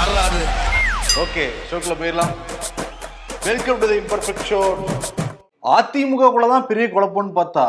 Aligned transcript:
வரலாறு 0.00 0.42
ஓகே 1.22 1.42
ஷோக்குள்ள 1.68 1.94
போயிடலாம். 2.00 2.30
Welcome 3.46 3.80
to 3.80 3.86
the 3.90 3.96
imperfect 4.02 4.44
show 4.50 4.60
அதிமுகக்குள்ள 5.78 6.46
தான் 6.52 6.66
பெரிய 6.70 6.86
குழப்பம்னு 6.94 7.34
பார்த்தா 7.38 7.64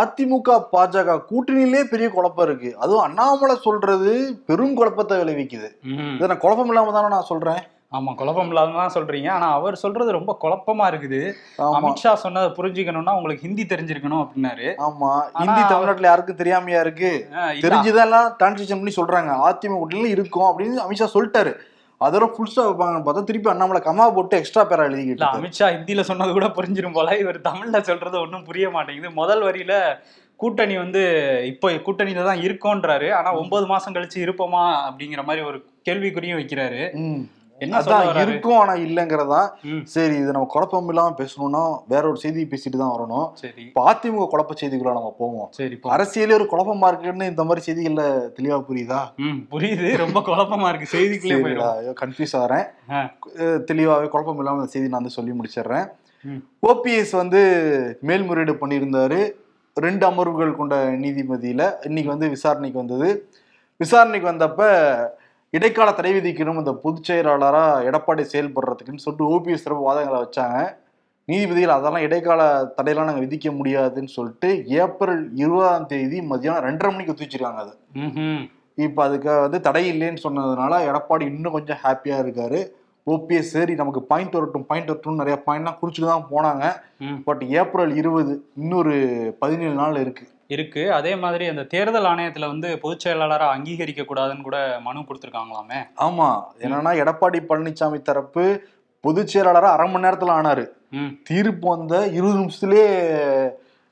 அதிமுக 0.00 0.58
பாஜக 0.74 1.16
கூட்டணியிலே 1.30 1.82
பெரிய 1.92 2.08
குழப்பம் 2.16 2.46
இருக்கு. 2.48 2.70
அதுவும் 2.82 3.04
அண்ணாமலை 3.06 3.56
சொல்றது 3.66 4.12
பெரும் 4.48 4.76
குழப்பத்தை 4.80 5.16
விளைவிக்குது. 5.20 5.68
இதை 6.16 6.28
நான் 6.32 6.44
குழப்பம் 6.46 6.72
இல்லாம 6.72 6.92
தானே 6.96 7.14
நான் 7.16 7.30
சொல்றேன்? 7.30 7.62
ஆமா 7.98 8.10
குழப்பம் 8.18 8.50
இல்லாம 8.52 8.76
தான் 8.80 8.94
சொல்றீங்க. 8.96 9.28
ஆனா 9.36 9.46
அவர் 9.60 9.80
சொல்றது 9.84 10.10
ரொம்ப 10.18 10.32
குழப்பமா 10.42 10.84
இருக்குது. 10.90 11.22
அமித்ஷா 11.78 12.12
சொன்னதை 12.24 12.50
புரிஞ்சுக்கணும்னா 12.58 13.16
உங்களுக்கு 13.20 13.46
ஹிந்தி 13.46 13.64
தெரிஞ்சிருக்கணும் 13.72 14.22
அப்படின்னாரு. 14.24 14.68
ஆமா. 14.88 15.10
ஹிந்தி 15.40 15.62
தமிழ்நாட்டுல 15.72 16.10
யாருக்கும் 16.10 16.40
தெரியாமையா 16.42 16.82
இருக்கு? 16.86 17.10
தெரிஞ்சுதான் 17.64 18.36
டிரான்ஸ்லேஷன் 18.40 18.82
பண்ணி 18.82 18.94
சொல்றாங்க. 19.00 19.32
அதிமுக 19.48 20.06
இருக்கும் 20.14 20.48
அப்படின்னு 20.50 20.84
அமித்ஷா 20.86 21.08
சொல்லிட்டாரு. 21.16 21.54
அதோட 22.00 22.26
ஃபுல் 22.34 22.50
ஸ்டாப் 22.50 22.68
வைப்பாங்கன்னு 22.68 23.04
பார்த்தா 23.06 23.22
திருப்பி 23.30 23.50
அண்ணாமலை 23.50 23.80
கமா 23.86 24.04
போட்டு 24.16 24.36
எக்ஸ்ட்ரா 24.40 24.62
பேரா 24.70 24.86
எழுதிக்கிட்டு. 24.88 25.26
அமித்ஷா 25.38 25.66
ஹிந்தில 25.74 26.00
சொன்னது 26.10 26.32
கூட 26.32 26.46
புரிஞ்சிரும் 26.58 26.96
போல. 26.98 27.16
இவர் 27.22 27.38
தமிழ்ல 27.48 27.80
சொல்றது 27.80 28.16
ஒன்றும் 28.20 28.44
புரிய 28.44 28.68
மாட்டேங்குது. 28.70 29.10
முதல் 29.20 29.42
வரியில 29.48 29.74
கூட்டணி 30.36 30.76
வந்து 30.76 31.02
இப்போ 31.52 31.68
கூட்டணியில 31.86 32.24
தான் 32.28 32.42
இருக்கோன்றாரு. 32.46 33.08
ஆனா 33.18 33.30
ஒன்பது 33.40 33.66
மாசம் 33.66 33.94
கழிச்சு 33.96 34.18
இருப்போமா 34.26 34.62
அப்படிங்கிற 34.86 35.24
மாதிரி 35.24 35.44
ஒரு 35.50 35.58
கேள்விக்குறியும் 35.88 36.40
வைக்கிறாரு. 36.40 36.80
அதான்? 37.78 38.08
இருக்கும் 38.22 38.58
ஆனா 38.62 38.74
இல்லைங்கிறதா 38.86 39.40
சரி 39.94 40.14
இது 40.22 40.34
நம்ம 40.36 40.48
குழப்பம் 40.54 40.90
இல்லாம 40.92 41.14
பேசணும்னா 41.20 41.62
வேற 41.92 42.02
ஒரு 42.10 42.18
செய்தி 42.24 42.44
பேசிட்டு 42.52 42.80
தான் 42.82 42.94
வரணும். 42.96 43.26
அதிமுக 43.86 44.26
குழப்ப 44.34 44.56
செய்திக்குள்ள 44.60 44.94
நம்ம 44.98 45.12
போவோம். 45.22 45.48
சரி. 45.58 45.76
அரசியலே 45.96 46.36
ஒரு 46.38 46.46
குழப்பமா 46.52 46.90
இருக்குன்னு 46.92 47.30
இந்த 47.32 47.44
மாதிரி 47.48 47.64
செய்திகள்ல 47.68 48.04
தெளிவா 48.38 48.58
புரியுதா? 48.68 49.00
புரியுது. 49.54 49.90
ரொம்ப 50.04 50.20
குழப்பமா 50.30 50.68
இருக்கு. 50.72 50.92
செய்திக்குள்ளே 50.96 51.58
கன்ஃபியூஸ் 52.02 52.36
ஆகிறேன் 52.40 52.66
தெளிவாவே 53.70 54.08
குழப்பம் 54.14 54.42
இல்லாம 54.42 54.60
இந்த 54.62 54.72
செய்தி 54.74 54.90
நான் 54.90 55.00
வந்து 55.00 55.18
சொல்லி 55.18 55.34
முடிச்சிடுறேன். 55.40 55.86
ஓபிஎஸ் 56.70 57.12
வந்து 57.22 57.40
மேல்முறையீடு 58.08 58.54
பண்ணியிருந்தாரு. 58.62 59.20
ரெண்டு 59.76 60.04
அமர்வுகள் 60.08 60.58
கொண்ட 60.58 60.76
நீதிபதியில 61.04 61.62
இன்னைக்கு 61.88 62.10
வந்து 62.12 62.28
விசாரணைக்கு 62.34 62.82
வந்தது. 62.82 63.08
விசாரணைக்கு 63.80 64.26
வந்தப்ப 64.30 64.62
இடைக்கால 65.56 65.92
தடை 65.98 66.10
விதிக்கணும் 66.16 66.60
இந்த 66.60 66.72
பொதுச் 66.82 67.08
செயலாளரா 67.08 67.62
எடப்பாடி 67.88 68.24
செயல்படுறதுக்குன்னு 68.32 69.04
சொல்லிட்டு 69.04 69.30
ஓபிஎஸ் 69.34 69.64
தரப்பு 69.64 69.86
வாதங்களை 69.88 70.18
வச்சாங்க. 70.24 70.58
நீதிபதிகள் 71.28 71.74
அதெல்லாம் 71.76 72.04
இடைக்கால 72.06 72.40
தடையெல்லாம் 72.76 73.08
நாங்கள் 73.08 73.24
விதிக்க 73.26 73.48
முடியாதுன்னு 73.56 74.12
சொல்லிட்டு 74.16 74.48
ஏப்ரல் 74.82 75.24
இருபதாம் 75.42 75.88
தேதி 75.92 76.18
மதியானம் 76.30 76.66
ரெண்டரை 76.68 76.90
மணிக்கு 76.92 77.12
ஒத்தி 77.12 77.26
வச்சிருக்காங்க 77.26 77.62
அது. 77.64 77.74
இப்போ 78.78 79.00
அதுக்கு 79.06 79.30
வந்து 79.44 79.60
தடை 79.66 79.84
இல்லைன்னு 79.92 80.24
சொன்னதுனால 80.26 80.72
எடப்பாடி 80.90 81.24
இன்னும் 81.32 81.56
கொஞ்சம் 81.56 81.80
ஹாப்பியா 81.84 82.18
இருக்காரு. 82.24 82.60
ஓபிஎஸ் 83.06 83.52
சரி 83.56 83.74
நமக்கு 83.80 84.00
பாயிண்ட் 84.10 84.36
வரட்டும் 84.38 84.66
பாயிண்ட் 84.70 84.90
வரட்டும் 84.90 85.20
நிறைய 85.20 85.36
பாயிண்ட்லாம் 85.46 85.78
குறிச்சுட்டு 85.80 86.12
தான் 86.14 86.30
போனாங்க. 86.32 86.64
பட் 87.28 87.42
ஏப்ரல் 87.60 87.94
இருபது 88.00 88.32
இன்னொரு 88.62 88.94
பதினேழு 89.42 89.74
நாள் 89.82 90.02
இருக்கு. 90.04 90.24
இருக்கு. 90.50 90.82
அதே 90.92 91.12
மாதிரி 91.16 91.44
அந்த 91.46 91.62
தேர்தல் 91.74 92.04
ஆணையத்துல 92.04 92.46
வந்து 92.46 92.78
பொதுச் 92.78 93.04
செயலாளரா 93.06 93.46
அங்கீகரிக்க 93.56 94.02
கூடாதுன்னு 94.02 94.46
கூட 94.48 94.58
மனு 94.82 95.00
கொடுத்திருக்காங்களாமே? 95.00 95.80
ஆமா. 96.06 96.28
என்னன்னா 96.64 96.92
எடப்பாடி 97.02 97.40
பழனிசாமி 97.48 98.00
தரப்பு 98.02 98.44
பொதுச் 99.04 99.32
செயலாளரா 99.32 99.70
அரை 99.76 99.88
மணி 99.90 100.06
நேரத்துல 100.06 100.36
ஆனாரு. 100.40 100.66
தீர்ப்பு 101.22 101.66
வந்த 101.68 101.94
இருபது 102.18 102.38
நிமிஷத்துலயே 102.38 102.86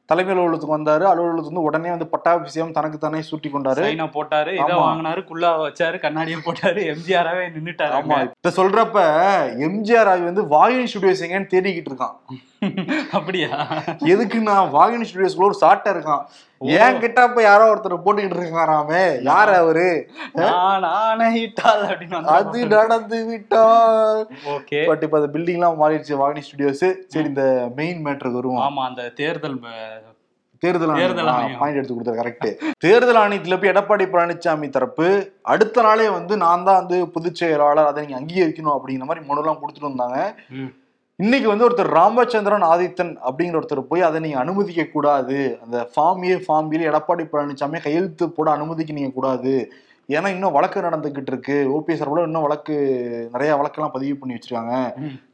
தலைமை 0.09 0.33
அலுவலகத்துக்கு 0.35 0.77
வந்தாரு. 0.77 1.05
அலுவலகத்துக்கு 1.11 1.51
வந்து 1.53 1.65
உடனே 1.69 1.89
வந்து 1.89 2.07
பட்டாபிஷேகம் 2.07 2.73
தனக்கு 2.73 2.99
தானே 2.99 3.19
சூட்டி 3.31 3.49
கொண்டாரு. 3.55 3.83
போட்டாரு 4.17 4.53
இதை. 4.59 4.77
வாங்கினாரு 4.85 5.23
குள்ளா 5.31 5.51
வச்சாரு 5.65 5.97
கண்ணாடியை 6.05 6.39
போட்டாரு 6.45 6.83
எம்ஜிஆராவே 6.93 7.45
நின்னுட்டாரு. 7.57 7.95
ஆமா. 7.99 8.19
இத 8.41 8.53
சொல்றப்ப 8.63 8.99
எம்ஜிஆர் 9.67 10.11
ஆகி 10.13 10.25
வந்து 10.31 10.45
வாகினி 10.55 10.87
ஸ்டுடியோஸ் 10.93 11.25
எங்கன்னு 11.27 11.53
தேடிக்கிட்டு 11.55 11.93
இருக்கான். 11.93 12.17
அப்படியா? 13.17 13.49
எதுக்குன்னா 14.13 14.55
வாகினி 14.77 15.07
ஸ்டுடியோஸ்குள்ள 15.09 15.49
ஒரு 15.51 15.59
சாட்டை 15.63 15.89
இருக்கான். 15.95 16.25
ஏன் 16.83 17.01
கிட்ட 17.03 17.19
அப்ப 17.27 17.41
யாரோ 17.43 17.65
ஒருத்தர் 17.73 18.05
போட்டுக்கிட்டு 18.05 18.39
இருக்காராமே 18.41 19.03
யார் 19.29 19.53
அவரு? 19.61 19.89
நான் 20.41 20.87
அது 22.37 22.61
நடந்து 22.77 23.19
விட்டார் 23.31 24.23
ஓகே. 24.57 24.81
பட் 24.91 25.05
இப்ப 25.07 25.21
அந்த 25.21 25.31
பில்டிங் 25.37 25.59
எல்லாம் 25.61 25.81
மாறிடுச்சு 25.83 26.21
வாகினி 26.23 26.45
ஸ்டுடியோஸ் 26.49 26.87
சரி 27.15 27.29
இந்த 27.33 27.45
மெயின் 27.81 28.05
மேட்டருக்கு 28.07 28.41
வருவோம். 28.41 28.63
ஆமா 28.69 28.85
அந்த 28.91 29.05
தேர்தல் 29.23 29.59
தேர்தல். 30.63 30.93
பாயிண்ட் 31.59 31.79
எடுத்து 31.79 31.95
கொடுத்தாரு 31.97 32.21
கரெக்ட் 32.21 32.47
தேர்தல் 32.85 33.21
ஆணையத்துல 33.21 33.57
போய் 33.59 33.73
எடப்பாடி 33.73 34.05
பழனிசாமி 34.15 34.69
தரப்பு 34.77 35.07
அடுத்த 35.53 35.83
நாளே 35.87 36.07
வந்து 36.17 36.35
நான் 36.45 36.65
தான் 36.69 36.81
வந்து 36.81 36.97
பொதுச் 37.15 37.41
செயலாளர் 37.41 37.91
அதை 37.91 38.03
நீங்க 38.05 38.19
அங்கீகரிக்கணும் 38.21 38.77
அப்படிங்கிற 38.77 39.09
மாதிரி 39.11 39.25
மனுலாம் 39.31 39.61
கொடுத்துட்டு 39.61 39.91
வந்தாங்க. 39.91 40.19
இன்னைக்கு 41.19 41.49
வந்து 41.49 41.65
ஒருத்தர் 41.69 41.89
ராமச்சந்திரன் 41.91 42.65
ஆதித்தன் 42.65 43.11
அப்படிங்கிற 43.29 43.57
ஒருத்தர் 43.57 43.81
போய் 43.81 44.01
அதை 44.01 44.19
நீங்க 44.21 44.39
அனுமதிக்க 44.39 44.83
கூடாது 44.85 45.39
அந்த 45.65 45.91
ஃபார்ம் 45.93 46.21
ஏ 46.31 46.35
ஃபார்ம் 46.35 46.69
பியில் 46.71 46.85
எடப்பாடி 46.91 47.25
பழனிசாமி 47.33 47.79
கையெழுத்து 47.83 48.27
போட 48.31 48.51
அனுமதிக்க 48.51 48.93
நீங்க 48.93 49.11
கூடாது. 49.15 49.55
ஏன்னா 50.09 50.29
இன்னும் 50.35 50.55
வழக்கு 50.57 50.79
நடந்துகிட்டு 50.81 51.31
இருக்கு. 51.33 51.57
ஓபிஎஸ் 51.75 52.01
சார்பில் 52.01 52.27
இன்னும் 52.29 52.45
வழக்கு 52.45 52.75
நிறைய 53.35 53.51
வழக்கெல்லாம் 53.59 53.93
பதிவு 53.97 54.15
பண்ணி 54.19 54.37
வச்சிருக்காங்க. 54.37 54.75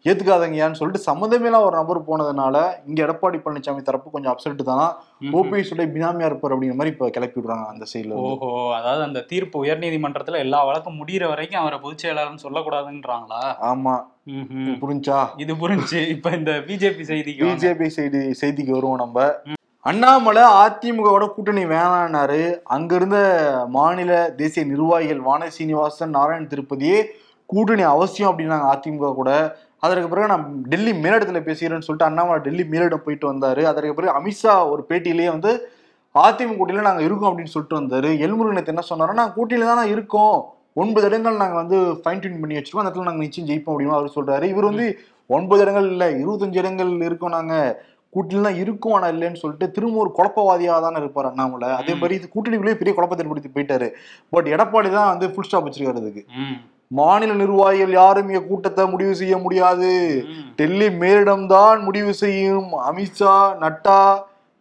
ஏத்துக்காதங்கயான்னு 0.09 0.79
சொல்லிட்டு 0.81 1.07
சம்மந்தமேலாம் 1.07 1.67
ஒரு 1.67 1.77
நபர் 1.77 2.01
போனதுனால 2.09 2.57
இங்க 2.89 2.99
எடப்பாடி 3.07 3.39
பழனிசாமி 3.45 3.83
தரப்பு 3.83 4.09
கொஞ்சம் 4.11 4.33
அப்செட் 4.33 4.65
தான். 4.71 4.89
ஓபிஎஸ் 5.33 5.73
உடைய 5.75 5.89
பினாமியா 5.95 6.29
இருப்பார் 6.31 6.55
அப்படிங்கிற 6.55 6.79
மாதிரி 6.81 6.95
இப்ப 6.95 7.11
கிளப்பி 7.11 7.39
விடுறாங்க 7.41 7.67
அந்த 7.67 7.87
சைடுல 7.93 8.19
ஓஹோ 8.25 8.51
அதாவது 8.75 9.03
அந்த 9.03 9.25
தீர்ப்பு 9.33 9.63
உயர்நீதிமன்றத்துல 9.65 10.43
எல்லா 10.47 10.61
வழக்கும் 10.65 11.01
முடியிற 11.03 11.25
வரைக்கும் 11.29 11.63
அவரை 11.63 11.79
பொதுச் 11.79 12.05
செயலாளர்னு 12.05 12.45
சொல்லக்கூடாதுன்றாங்களா? 12.47 13.43
ஆமா. 13.71 13.97
புரிஞ்சா? 14.83 15.19
இது 15.37 15.53
புரிஞ்சு. 15.57 16.01
இப்ப 16.09 16.31
இந்த 16.31 16.53
பிஜேபி 16.69 17.05
செய்திக்கு. 17.13 17.45
பிஜேபி 17.47 17.89
செய்தி 17.99 18.23
செய்திக்கு 18.43 18.73
வருவோம் 18.73 19.03
நம்ம. 19.05 19.27
அண்ணாமலை 19.89 20.43
அதிமுகவோட 20.43 21.25
கூட்டணி 21.29 21.63
வேணான்னாரு. 21.65 22.59
அங்க 22.65 22.95
இருந்த 22.95 23.19
மாநில 23.69 24.13
தேசிய 24.37 24.67
நிர்வாகிகள் 24.67 25.21
வான 25.21 25.49
சீனிவாசன் 25.51 26.11
நாராயண் 26.11 26.49
திருப்பதியே 26.53 27.05
கூட்டணி 27.47 27.83
அவசியம் 27.83 28.31
அப்படின்னாங்க 28.31 28.69
அதிமுக 28.75 29.15
கூட. 29.15 29.31
அதற்கு 29.81 30.09
பிறகு 30.09 30.29
நான் 30.29 30.47
டெல்லி 30.63 30.93
மேலிடத்துல 30.93 31.43
பேசுகிறேன்னு 31.49 31.87
சொல்லிட்டு 31.89 32.09
அண்ணாமலை 32.09 32.41
டெல்லி 32.43 32.63
மேலிடம் 32.63 33.05
போயிட்டு 33.07 33.33
வந்தாரு. 33.33 33.63
அதற்கு 33.63 33.95
பிறகு 33.95 34.17
அமித்ஷா 34.21 34.55
ஒரு 34.71 34.85
பேட்டியிலேயே 34.89 35.31
வந்து 35.37 35.53
அதிமுக 36.15 36.59
கூட்டணியில 36.59 36.89
நாங்க 36.91 37.03
இருக்கோம் 37.03 37.31
அப்படின்னு 37.31 37.55
சொல்லிட்டு 37.57 37.81
வந்தாரு. 37.81 38.11
எல்முருகன் 38.27 38.59
நேத்து 38.59 38.75
என்ன 38.77 38.87
சொன்னாரு 38.95 39.21
நாங்க 39.23 39.35
கூட்டணியில 39.37 39.65
தானே 39.65 39.91
இருக்கோம். 39.91 40.37
ஒன்பது 40.75 41.07
இடங்கள் 41.07 41.37
நாங்க 41.37 41.55
வந்து 41.55 41.77
ஃபைன் 41.77 42.21
டியூன் 42.21 42.41
பண்ணி 42.41 42.57
வச்சிருக்கோம். 42.57 42.83
அந்த 42.83 42.91
இடத்துல 42.91 43.11
நாங்க 43.11 43.25
நிச்சயம் 43.27 43.51
ஜெயிப்போம் 43.51 43.75
அப்படின்னு 43.75 43.99
அவர் 44.01 44.17
சொல்றாரு. 44.19 44.43
இவர் 44.43 44.65
வந்து 44.65 44.99
ஒன்பது 45.27 45.63
இடங்கள் 45.63 45.91
இல்ல 45.91 46.07
இருபத்தஞ்சு 46.11 46.57
இடங்கள் 46.63 47.01
இருக்கோம் 47.01 47.31
நாங்க. 47.31 47.83
கூட்டணியில 48.15 48.47
தான் 48.49 48.61
இருக்கும் 48.63 48.95
ஆனா 48.99 49.09
இல்லைன்னு 49.15 49.41
சொல்லிட்டு 49.43 49.67
திரும்ப 49.77 50.03
ஒரு 50.05 50.13
குழப்பவாதியா 50.19 50.77
தானே 50.87 51.01
இருப்பார் 51.03 51.31
அண்ணாமலை. 51.31 51.71
அதே 51.81 51.95
மாதிரி 52.01 52.19
இது 52.21 52.29
கூட்டணிக்குள்ளேயே 52.35 52.79
பெரிய 52.83 52.95
குழப்பத்தை 52.99 53.25
ஏற்படுத்தி 53.25 53.51
போயிட்டாரு. 53.57 53.89
பட் 54.35 54.49
எடப்பாடி 54.55 54.91
தான் 54.99 55.11
வந்து 55.13 55.29
ஃபுல் 55.33 55.49
ஸ்டாப் 55.49 55.67
வச்சிருக்காரு 55.69 56.03
அதுக்கு. 56.05 56.25
மாநில 57.01 57.33
நிர்வாகிகள் 57.43 57.93
யாரும் 58.01 58.29
இங்க 58.31 58.43
கூட்டத்தை 58.49 58.83
முடிவு 58.95 59.15
செய்ய 59.21 59.35
முடியாது. 59.45 59.93
டெல்லி 60.59 60.89
மேலிடம் 61.03 61.47
தான் 61.55 61.79
முடிவு 61.87 62.13
செய்யும். 62.23 62.71
அமித்ஷா 62.89 63.37
நட்டா 63.63 64.01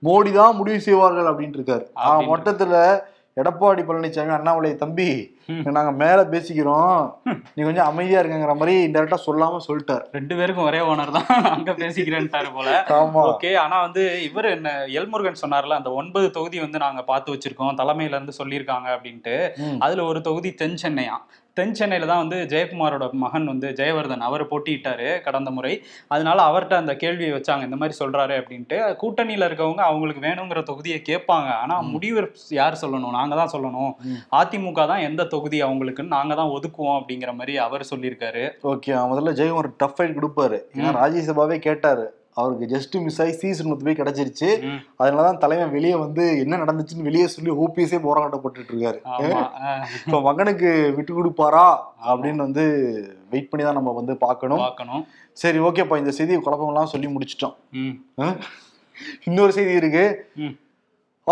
மோடி 0.04 0.32
தான் 0.38 0.56
முடிவு 0.60 0.80
செய்வார்கள் 0.86 1.28
அப்படின்னு 1.32 1.58
இருக்காரு. 1.60 1.86
மொத்தத்துல 2.30 2.76
எடப்பாடி 3.38 3.82
பழனிசாமி 3.86 4.32
அண்ணாமலை 4.36 4.72
தம்பி. 4.82 5.08
நாங்க 5.78 5.92
மேல 6.02 6.20
பேசிக்கிறோம். 6.34 7.00
நீ 7.56 7.64
கொஞ்சம் 7.64 7.90
அமைதியா 7.92 8.20
இருக்கங்கிற 8.22 8.54
மாதிரி 8.60 8.74
இன்டெரக்டா 8.88 9.18
சொல்லாம 9.26 9.62
சொல்லிட்டார். 9.68 10.04
ரெண்டு 10.12 10.34
பேருக்கும் 10.36 10.66
ஒரே 10.66 10.82
ஓனர் 10.92 11.14
தான். 11.18 11.28
அங்க 11.56 11.72
பேசிக்கிறேன்ட்டாரு 11.72 12.50
போல. 12.58 12.70
ஆமா. 13.00 13.24
ஓகே 13.32 13.52
ஆனா 13.64 13.82
வந்து 13.82 14.04
இவர் 14.28 14.48
என்ன 14.56 14.72
எல்முருகன் 15.00 15.42
சொன்னார்ல 15.44 15.80
அந்த 15.80 15.92
ஒன்பது 16.02 16.30
தொகுதி 16.32 16.60
வந்து 16.60 16.84
நாங்க 16.86 17.04
பார்த்து 17.04 17.34
வச்சிருக்கோம் 17.34 17.80
தலைமையில 17.82 18.18
இருந்து 18.18 18.40
சொல்லியிருக்காங்க 18.42 18.90
அப்படின்ட்டு. 18.96 19.36
அதுல 19.80 20.04
ஒரு 20.04 20.22
தொகுதி 20.22 20.52
தென் 20.54 20.82
சென்னையா? 20.84 21.18
தென் 21.54 21.74
சென்னையில 21.74 22.08
தான் 22.08 22.28
வந்து 22.28 22.58
ஜெயக்குமாரோட 22.58 23.12
மகன் 23.12 23.46
வந்து 23.46 23.70
ஜெயவர்தன் 23.70 24.18
அவர் 24.18 24.48
போட்டியிட்டாரு 24.48 25.22
கடந்த 25.22 25.52
முறை. 25.52 25.84
அதனால 26.08 26.44
அவர்கிட்ட 26.44 26.74
அந்த 26.74 26.96
கேள்வியை 26.96 27.34
வச்சாங்க 27.34 27.64
இந்த 27.64 27.76
மாதிரி 27.76 28.06
சொல்றாரு 28.06 28.34
அப்படின்ட்டு. 28.42 28.96
கூட்டணியில 29.02 29.48
இருக்கவங்க 29.50 29.76
அவங்களுக்கு 29.76 30.28
வேணுங்கிற 30.28 30.64
தொகுதியை 30.64 31.02
கேட்பாங்க. 31.10 31.50
ஆனா 31.56 31.82
முடிவு 31.82 32.32
யார் 32.50 32.80
சொல்லணும்? 32.82 33.10
நாங்க 33.10 33.36
தான் 33.36 33.54
சொல்லணும். 33.54 33.92
அதிமுக 34.32 34.88
தான் 34.88 34.98
எந்த 34.98 35.24
தொகுதி 35.24 35.64
அவங்களுக்குன்னு 35.64 36.08
நாங்க 36.08 36.36
தான் 36.36 36.48
ஒதுக்குவோம் 36.48 37.00
அப்படிங்கிற 37.00 37.34
மாதிரி 37.34 37.58
அவர் 37.58 37.88
சொல்லியிருக்காரு. 37.96 38.52
ஓகே 38.64 38.94
முதல்ல 39.14 39.34
ஜெயம் 39.34 39.56
ஒரு 39.56 39.74
டஃப் 39.78 40.02
ஃபைட் 40.02 40.18
கொடுப்பாரு. 40.20 40.60
ஏன்னா. 40.76 40.98
ராஜ்யசபாவே 41.04 41.58
கேட்டாரு. 41.60 42.22
அவருக்கு 42.40 42.66
ஜஸ்ட் 42.74 42.96
மிஸ் 43.06 43.20
ஆகி 43.24 43.34
சீசன் 43.42 43.72
போய் 43.84 43.98
கிடைச்சிருச்சு. 44.00 44.50
அதனாலதான் 45.02 45.40
தலைமை 45.44 45.66
வெளியே 45.76 45.96
வந்து 46.06 46.24
என்ன 46.44 46.60
நடந்துச்சுன்னு 46.64 47.08
வெளியே 47.10 47.28
சொல்லி 47.36 47.52
ஓபிஎஸ்ஸே 47.66 48.00
போராட்டப்பட்டுட்டு 48.08 48.72
இருக்காரு 48.74 49.00
இப்ப 50.06 50.22
மகனுக்கு 50.30 50.72
விட்டு 50.98 51.14
கொடுப்பாரா 51.20 51.68
அப்படின்னு 52.10 52.46
வந்து 52.48 52.66
வெயிட் 53.34 53.52
பண்ணி 53.52 53.66
தான் 53.66 53.80
நம்ம 53.80 53.94
வந்து 54.00 54.16
பார்க்கணும். 54.26 54.64
பார்க்கணும். 54.66 55.06
சரி 55.44 55.60
ஓகேப்பா 55.68 56.02
இந்த 56.02 56.14
செய்தி 56.18 56.42
குழப்பம்லாம் 56.48 56.92
சொல்லி 56.96 57.08
முடிச்சிட்டோம். 57.14 57.56
இன்னொரு 59.30 59.54
செய்தி 59.60 59.74
இருக்கு. 59.82 60.06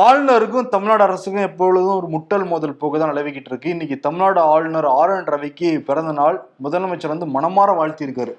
ஆளுநருக்கும் 0.05 0.69
தமிழ்நாடு 0.73 1.03
அரசுக்கும் 1.05 1.47
எப்பொழுதும் 1.47 1.97
ஒரு 1.99 2.07
முட்டல் 2.13 2.45
மோதல் 2.51 2.77
போக்கு 2.81 2.99
தான் 2.99 3.11
நிலவிக்கிட்டு 3.13 3.51
இருக்கு. 3.51 3.73
இன்னைக்கு 3.75 3.95
தமிழ்நாடு 4.05 4.39
ஆளுநர் 4.51 4.87
ஆர் 4.99 5.13
என் 5.15 5.27
ரவிக்கு 5.33 5.69
பிறந்த 5.89 6.11
நாள். 6.19 6.37
முதலமைச்சர் 6.65 7.13
வந்து 7.13 7.27
மனமாற 7.35 7.69
வாழ்த்தியிருக்காரு. 7.79 8.33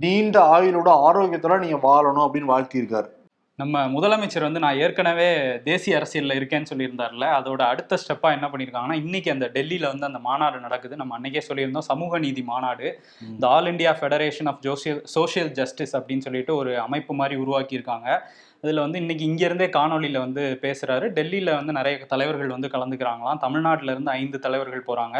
நீண்ட 0.00 0.38
ஆயுளோட 0.54 0.90
ஆரோக்கியத்தோட 1.06 1.54
நீங்க 1.58 1.78
வாழணும் 1.86 2.24
அப்படின்னு 2.24 2.50
வாழ்த்தியிருக்காரு. 2.54 3.08
நம்ம 3.56 3.86
முதலமைச்சர் 3.88 4.40
வந்து 4.40 4.60
நான் 4.60 4.76
ஏற்கனவே 4.78 5.60
தேசிய 5.62 5.96
அரசியல்ல 5.98 6.36
இருக்கேன்னு 6.38 6.70
சொல்லியிருந்தார்ல 6.72 7.26
அதோட 7.38 7.62
அடுத்த 7.62 7.98
ஸ்டெப்பா 8.02 8.28
என்ன 8.32 8.46
பண்ணியிருக்காங்கன்னா 8.46 8.92
இன்னைக்கு 8.92 9.30
அந்த 9.30 9.50
டெல்லியில 9.54 9.86
வந்து 9.86 10.06
அந்த 10.06 10.18
மாநாடு 10.18 10.60
நடக்குது. 10.60 10.96
நம்ம 10.96 11.18
அன்னைக்கே 11.18 11.42
சொல்லியிருந்தோம் 11.48 11.88
சமூக 11.90 12.18
நீதி 12.18 12.42
மாநாடு. 12.42 13.00
இந்த 13.28 13.48
all 13.48 13.66
India 13.66 13.94
federation 14.00 14.50
of 14.52 14.60
social 14.60 15.00
social 15.04 15.50
justice 15.50 15.96
அப்படின்னு 15.96 16.18
சொல்லிட்டு 16.18 16.54
ஒரு 16.56 16.80
அமைப்பு 16.80 17.14
மாதிரி 17.14 17.40
உருவாக்கியிருக்காங்க. 17.40 18.18
அதில் 18.62 18.78
வந்து 18.78 18.98
இன்னைக்கு 18.98 19.24
இங்கேருந்தே 19.26 19.66
காணொலியில் 19.76 20.18
வந்து 20.18 20.58
பேசுகிறாரு 20.62 21.08
டெல்லியில் 21.08 21.54
வந்து 21.54 21.72
நிறைய 21.72 21.98
தலைவர்கள் 21.98 22.54
வந்து 22.54 22.68
கலந்துக்கிறாங்களாம். 22.68 23.38
தமிழ்நாட்டுல 23.38 23.90
இருந்து 23.90 24.10
ஐந்து 24.10 24.38
தலைவர்கள் 24.38 24.86
போகிறாங்க 24.86 25.18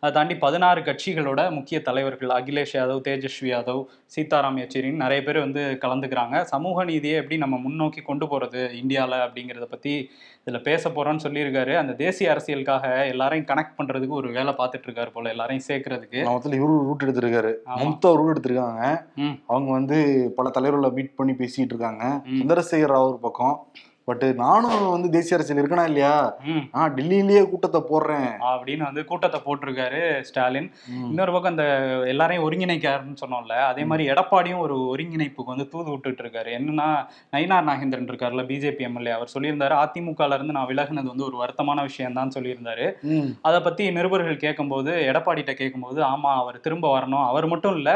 அதை 0.00 0.10
தாண்டி 0.16 0.34
பதினாறு 0.42 0.80
கட்சிகளோட 0.80 1.40
முக்கிய 1.54 1.78
தலைவர்கள் 1.82 2.32
அகிலேஷ் 2.36 2.74
யாதவ் 2.76 3.00
தேஜஸ்வி 3.06 3.48
யாதவ் 3.52 3.80
சீதாராம் 4.14 4.58
யெச்சூரின்னு 4.60 5.02
நிறைய 5.04 5.20
பேர் 5.26 5.38
வந்து 5.38 5.62
கலந்துக்கிறாங்க. 5.84 6.42
சமூக 6.52 6.84
நீதியை 6.90 7.16
எப்படி 7.20 7.38
நம்ம 7.44 7.56
முன்னோக்கி 7.64 8.02
கொண்டு 8.02 8.28
போகிறது 8.28 8.60
இந்தியாவில் 8.82 9.16
அப்படிங்கிறத 9.24 9.68
பற்றி 9.72 9.94
இதில் 10.44 10.66
பேச 10.68 10.90
போகிறோன்னு 10.90 11.24
சொல்லியிருக்காரு. 11.26 11.74
அந்த 11.76 11.92
தேசிய 12.04 12.28
அரசியலுக்காக 12.34 12.84
எல்லாரையும் 13.12 13.48
கனெக்ட் 13.50 13.76
பண்ணுறதுக்கு 13.78 14.18
ஒரு 14.20 14.30
வேலை 14.38 14.54
பார்த்துட்டு 14.60 14.88
இருக்காரு 14.90 15.12
போல 15.16 15.34
எல்லாரையும் 15.34 15.66
சேர்க்கறதுக்கு. 15.68 16.22
மொத்தத்தில் 16.30 16.60
இவரு 16.60 16.78
ரூட் 16.86 17.04
எடுத்திருக்காரு. 17.08 17.52
மம்தா 17.82 18.14
ரூட் 18.20 18.32
எடுத்திருக்காங்க. 18.34 18.82
அவங்க 19.46 19.70
வந்து 19.78 19.98
பல 20.36 20.48
தலைவர்களை 20.58 20.90
மீட் 20.98 21.16
பண்ணி 21.20 21.34
பேசிட்டு 21.42 21.74
இருக்காங்க. 21.74 22.04
சந்திரசேகர் 22.40 22.94
ராவ் 22.94 23.10
ஒரு 23.10 23.20
பக்கம். 23.28 23.56
பட் 24.08 24.24
நானும் 24.42 24.76
வந்து 24.94 25.08
தேசிய 25.14 25.36
அரசியல் 25.36 25.60
இருக்கனா 25.60 25.84
இல்லையா? 25.90 26.12
நான் 26.74 26.94
டெல்லியிலேயே 26.98 27.42
கூட்டத்தை 27.50 27.80
போடுறேன். 27.90 28.28
அப்படின்னு 28.50 28.84
வந்து 28.88 29.02
கூட்டத்தை 29.10 29.38
போட்டிருக்காரு 29.46 30.00
ஸ்டாலின். 30.28 30.68
இன்னொரு 31.10 31.32
பக்கம் 31.34 31.54
இந்த 31.54 31.66
எல்லாரையும் 32.12 32.44
ஒருங்கிணைக்காருன்னு 32.46 33.20
சொன்னோம்ல 33.22 33.56
அதே 33.70 33.84
மாதிரி 33.90 34.04
எடப்பாடியும் 34.12 34.62
ஒரு 34.66 34.76
ஒருங்கிணைப்புக்கு 34.92 35.54
வந்து 35.54 35.66
தூது 35.72 35.88
விட்டுட்டு 35.92 36.22
இருக்காரு 36.24 36.52
என்னன்னா 36.58 36.88
நயினார் 37.36 37.68
நாகேந்திரன் 37.68 38.08
இருக்காருல்ல 38.10 38.44
பிஜேபி 38.50 38.86
எம்எல்ஏ 38.88 39.12
அவர் 39.16 39.32
சொல்லியிருந்தாரு 39.34 39.76
அதிமுகல 39.82 40.38
இருந்து 40.38 40.56
நான் 40.58 40.70
விலகுனது 40.70 41.12
வந்து 41.12 41.26
ஒரு 41.28 41.36
வருத்தமான 41.42 41.82
விஷயம் 41.88 42.18
தான் 42.20 42.34
சொல்லியிருந்தாரு. 42.36 42.86
அதை 43.48 43.60
பத்தி 43.66 43.90
நிருபர்கள் 43.98 44.42
கேட்கும்போது 44.44 44.92
எடப்பாடிட்ட 45.10 45.54
கேட்கும்போது 45.60 46.00
ஆமா 46.12 46.32
அவர் 46.42 46.64
திரும்ப 46.66 46.86
வரணும். 46.96 47.26
அவர் 47.30 47.48
மட்டும் 47.52 47.76
இல்ல 47.80 47.90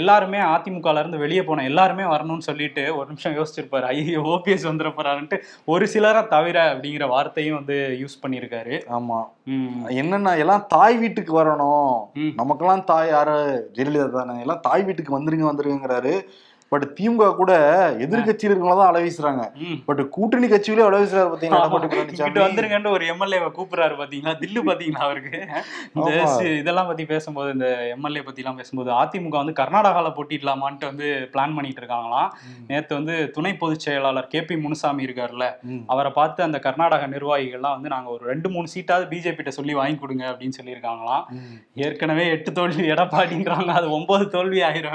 எல்லாருமே 0.00 0.42
அதிமுகல 0.54 1.00
இருந்து 1.02 1.22
வெளியே 1.24 1.44
போன 1.48 1.64
எல்லாருமே 1.70 2.04
வரணும்னு 2.14 2.48
சொல்லிட்டு 2.50 2.84
ஒரு 2.98 3.06
நிமிஷம் 3.10 3.38
யோசிச்சிருப்பாரு. 3.38 3.86
ஐயோ 3.92 4.20
ஓபிஎஸ் 4.34 4.68
வந்துட 4.70 4.90
போறாருன்ட்டு 4.98 5.38
ஒரு 5.64 5.88
சிலரை 5.88 6.26
தவிர 6.26 6.74
அப்படிங்கிற 6.74 7.08
வார்த்தையும் 7.08 7.54
வந்து 7.54 7.98
யூஸ் 8.00 8.26
பண்ணியிருக்காரு. 8.26 8.82
ஆமா. 8.90 9.24
என்னன்னா 9.88 10.38
எல்லாம் 10.38 10.64
தாய் 10.68 10.96
வீட்டுக்கு 10.96 11.44
வரணும். 11.44 12.06
நமக்கெல்லாம் 12.36 12.84
தாய் 12.84 13.08
யாரு? 13.08 13.70
ஜெயலலிதா 13.74 14.10
தானே. 14.10 14.40
எல்லாம் 14.40 14.60
தாய் 14.60 14.82
வீட்டுக்கு 14.82 15.20
வந்துருங்க 15.20 15.50
வந்துருங்கிறாரு 15.52 16.22
பட் 16.72 16.86
திமுக 16.98 17.30
கூட 17.40 17.52
எதிர்கட்சியில் 18.04 18.52
இருக்கவங்க 18.52 18.76
தான் 18.80 18.90
அலவீசுறாங்க 18.92 19.42
பட் 19.88 20.02
கூட்டணி 20.16 20.46
கட்சிகளே 20.52 20.84
அலவீசுறாரு 20.88 21.30
பழனிசாமி 21.94 22.42
வந்துருங்கன்னு 22.46 22.92
ஒரு 22.96 23.04
எம்எல்ஏவை 23.12 23.48
கூப்பிடுறாரு 23.58 23.94
பாத்தீங்களா 24.00 24.34
தில்லு 24.42 24.60
பாத்தீங்களா 24.68 25.02
அவருக்கு? 25.06 25.38
இந்த 25.96 26.10
இதெல்லாம் 26.60 26.88
பத்தி 26.90 27.04
பேசும்போது 27.12 27.50
இந்த 27.56 27.68
எம்எல்ஏ 27.94 28.22
பத்தி 28.28 28.42
எல்லாம் 28.42 28.58
பேசும்போது 28.60 28.90
அதிமுக 29.00 29.36
வந்து 29.42 29.54
கர்நாடகால 29.60 30.10
போட்டிடலாமான்ட்டு 30.18 30.90
வந்து 30.90 31.08
பிளான் 31.34 31.56
பண்ணிட்டு 31.56 31.82
இருக்காங்களாம். 31.82 32.30
நேத்து 32.70 32.92
வந்து 32.98 33.14
துணை 33.36 33.52
பொதுச் 33.62 33.84
செயலாளர் 33.86 34.30
கே 34.32 34.42
பி 34.48 34.56
முனுசாமி 34.64 35.06
இருக்காருல்ல. 35.08 35.46
அவரை 35.94 36.12
பார்த்து 36.18 36.40
அந்த 36.46 36.60
கர்நாடக 36.66 37.06
நிர்வாகிகள்லாம் 37.14 37.76
வந்து 37.76 37.92
நாங்க 37.94 38.10
ஒரு 38.16 38.24
ரெண்டு 38.32 38.48
மூணு 38.54 38.72
சீட்டாவது 38.74 39.06
பிஜேபி 39.12 39.38
கிட்ட 39.40 39.54
சொல்லி 39.58 39.76
வாங்கி 39.80 39.98
கொடுங்க 40.02 40.24
அப்படின்னு 40.32 40.58
சொல்லியிருக்காங்களாம். 40.60 41.24
ஏற்கனவே 41.86 42.26
எட்டு 42.36 42.50
தோல்வி 42.60 42.84
எடப்பாடின்றாங்க 42.94 43.70
அது 43.80 43.88
ஒன்பது 43.98 44.24
தோல்வி 44.36 44.60
ஆயிரும் 44.70 44.90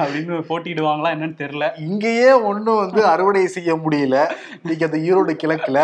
அப்படின்னு 0.00 0.42
போட்டிடுவாங்களா 0.50 1.09
என்னன்னு 1.14 1.40
தெரியல. 1.42 1.66
இங்கேயே 1.86 2.30
ஒண்ணும் 2.50 2.80
வந்து 2.82 3.00
அறுவடை 3.12 3.42
செய்ய 3.56 3.74
முடியல. 3.84 4.16
இன்னைக்கு 4.62 4.86
அந்த 4.88 5.00
ஈரோடு 5.08 5.34
கிழக்குல 5.42 5.80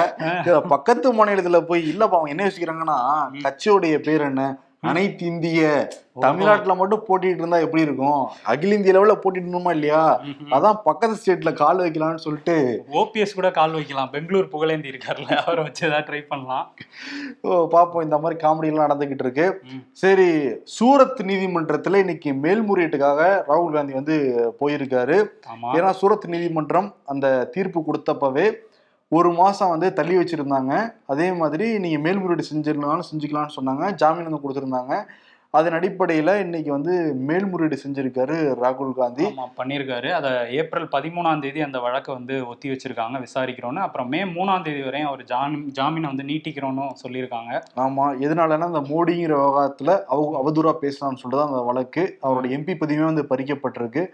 பக்கத்து 0.75 1.14
மாநிலத்துல 1.19 1.61
போய் 1.70 1.82
இல்லப்பா 1.93 2.19
அவங்க 2.19 2.34
என்ன 2.34 2.46
யோசிக்கிறாங்கன்னா 2.49 2.99
கட்சியோடைய 3.46 3.96
பேர் 4.08 4.28
என்ன? 4.31 4.44
அனைத்து 4.81 5.26
இந்திய 5.26 5.88
தமிழ்நாட்டுல 6.20 6.75
மட்டும் 6.75 7.05
போட்டிட்டு 7.08 7.34
இருந்தா 7.34 7.56
எப்படி 7.58 7.82
இருக்கும்? 7.82 8.28
அகில 8.43 8.75
இந்திய 8.75 8.94
லெவல்ல 8.94 9.19
போட்டிடணுமா 9.25 9.70
இல்லையா? 9.70 10.20
அதான் 10.50 10.81
பக்கத்து 10.84 11.17
ஸ்டேட்ல 11.17 11.52
கால் 11.52 11.78
வைக்கலாம்னு 11.78 12.14
சொல்லிட்டு. 12.14 12.84
ஓபிஎஸ் 12.93 13.34
கூட 13.34 13.50
கால் 13.50 13.73
வைக்கலாம். 13.73 14.11
பெங்களூர் 14.11 14.49
புகழேந்தி 14.49 14.93
இருக்காருல்ல 14.93 15.34
அவரை 15.37 15.64
வச்சு 15.64 15.87
ஏதாவது 15.87 16.12
ட்ரை 16.12 16.23
பண்ணலாம். 16.28 16.75
ஓ, 17.43 17.69
பாப்போம். 17.70 18.02
இந்த 18.02 18.19
மாதிரி 18.19 18.49
காமெடி 18.49 18.67
எல்லாம் 18.67 18.90
நடந்துகிட்டு 18.90 19.25
இருக்கு. 19.26 19.61
சரி 19.93 20.28
சூரத் 20.49 21.23
நீதிமன்றத்துல 21.23 21.96
இன்னைக்கு 21.96 22.32
மேல்முறையீட்டுக்காக 22.32 23.43
ராகுல் 23.49 23.73
காந்தி 23.73 23.93
வந்து 23.93 24.17
போயிருக்காரு. 24.61 25.26
ஏன்னா 25.73 25.93
சூரத் 26.00 26.26
நீதிமன்றம் 26.26 26.94
அந்த 27.05 27.44
தீர்ப்பு 27.44 27.84
கொடுத்தப்பவே 27.87 28.55
ஒரு 29.12 29.29
மாசம் 29.41 29.70
வந்து 29.73 29.88
தள்ளி 29.99 30.14
வச்சிருந்தாங்க. 30.17 30.73
அதே 31.12 31.26
மாதிரி 31.41 31.67
நீங்க 31.82 31.99
மேல்முறையீடு 32.06 32.44
செஞ்சிடலாம்னு 32.49 33.08
செஞ்சுக்கலாம்னு 33.11 33.56
சொன்னாங்க. 33.58 33.85
ஜாமீன் 34.00 34.29
வந்து 34.29 34.44
கொடுத்துருந்தாங்க. 34.44 34.94
அதன் 35.55 35.76
அடிப்படையில 35.76 36.31
இன்னைக்கு 36.44 36.70
வந்து 36.75 36.94
மேல்முறையீடு 37.29 37.76
செஞ்சிருக்காரு 37.82 38.37
ராகுல் 38.62 38.91
காந்தி. 38.99 39.26
பண்ணியிருக்காரு 39.61 40.08
அதை 40.19 40.31
ஏப்ரல் 40.61 40.88
பதிமூணாம் 40.94 41.43
தேதி 41.44 41.61
அந்த 41.67 41.79
வழக்கை 41.87 42.11
வந்து 42.19 42.35
ஒத்தி 42.53 42.67
வச்சிருக்காங்க 42.73 43.19
விசாரிக்கிறோன்னு. 43.26 43.85
அப்புறம் 43.87 44.11
மே 44.14 44.20
மூணாம் 44.37 44.67
தேதி 44.69 44.82
வரையும் 44.88 45.11
அவர் 45.11 45.25
ஜாமீன் 45.32 45.64
ஜாமீனை 45.79 46.09
வந்து 46.12 46.29
நீட்டிக்கிறோன்னு 46.32 46.87
சொல்லியிருக்காங்க. 47.05 47.62
ஆமா 47.87 48.06
எதனாலன்னா 48.26 48.70
இந்த 48.73 48.85
மோடிங்கிற 48.93 49.35
விவகாரத்துல 49.43 49.93
அவ 50.14 50.31
அவதூறா 50.43 50.75
பேசலாம்னு 50.85 51.20
சொல்லிட்டு 51.23 51.43
தான் 51.43 51.52
அந்த 51.52 51.62
வழக்கு. 51.70 52.05
அவரோட 52.26 52.49
எம்பி 52.59 52.76
பதிவுமே 52.82 53.11
வந்து 53.12 53.31
பறிக்கப்பட்டிருக்கு. 53.35 54.05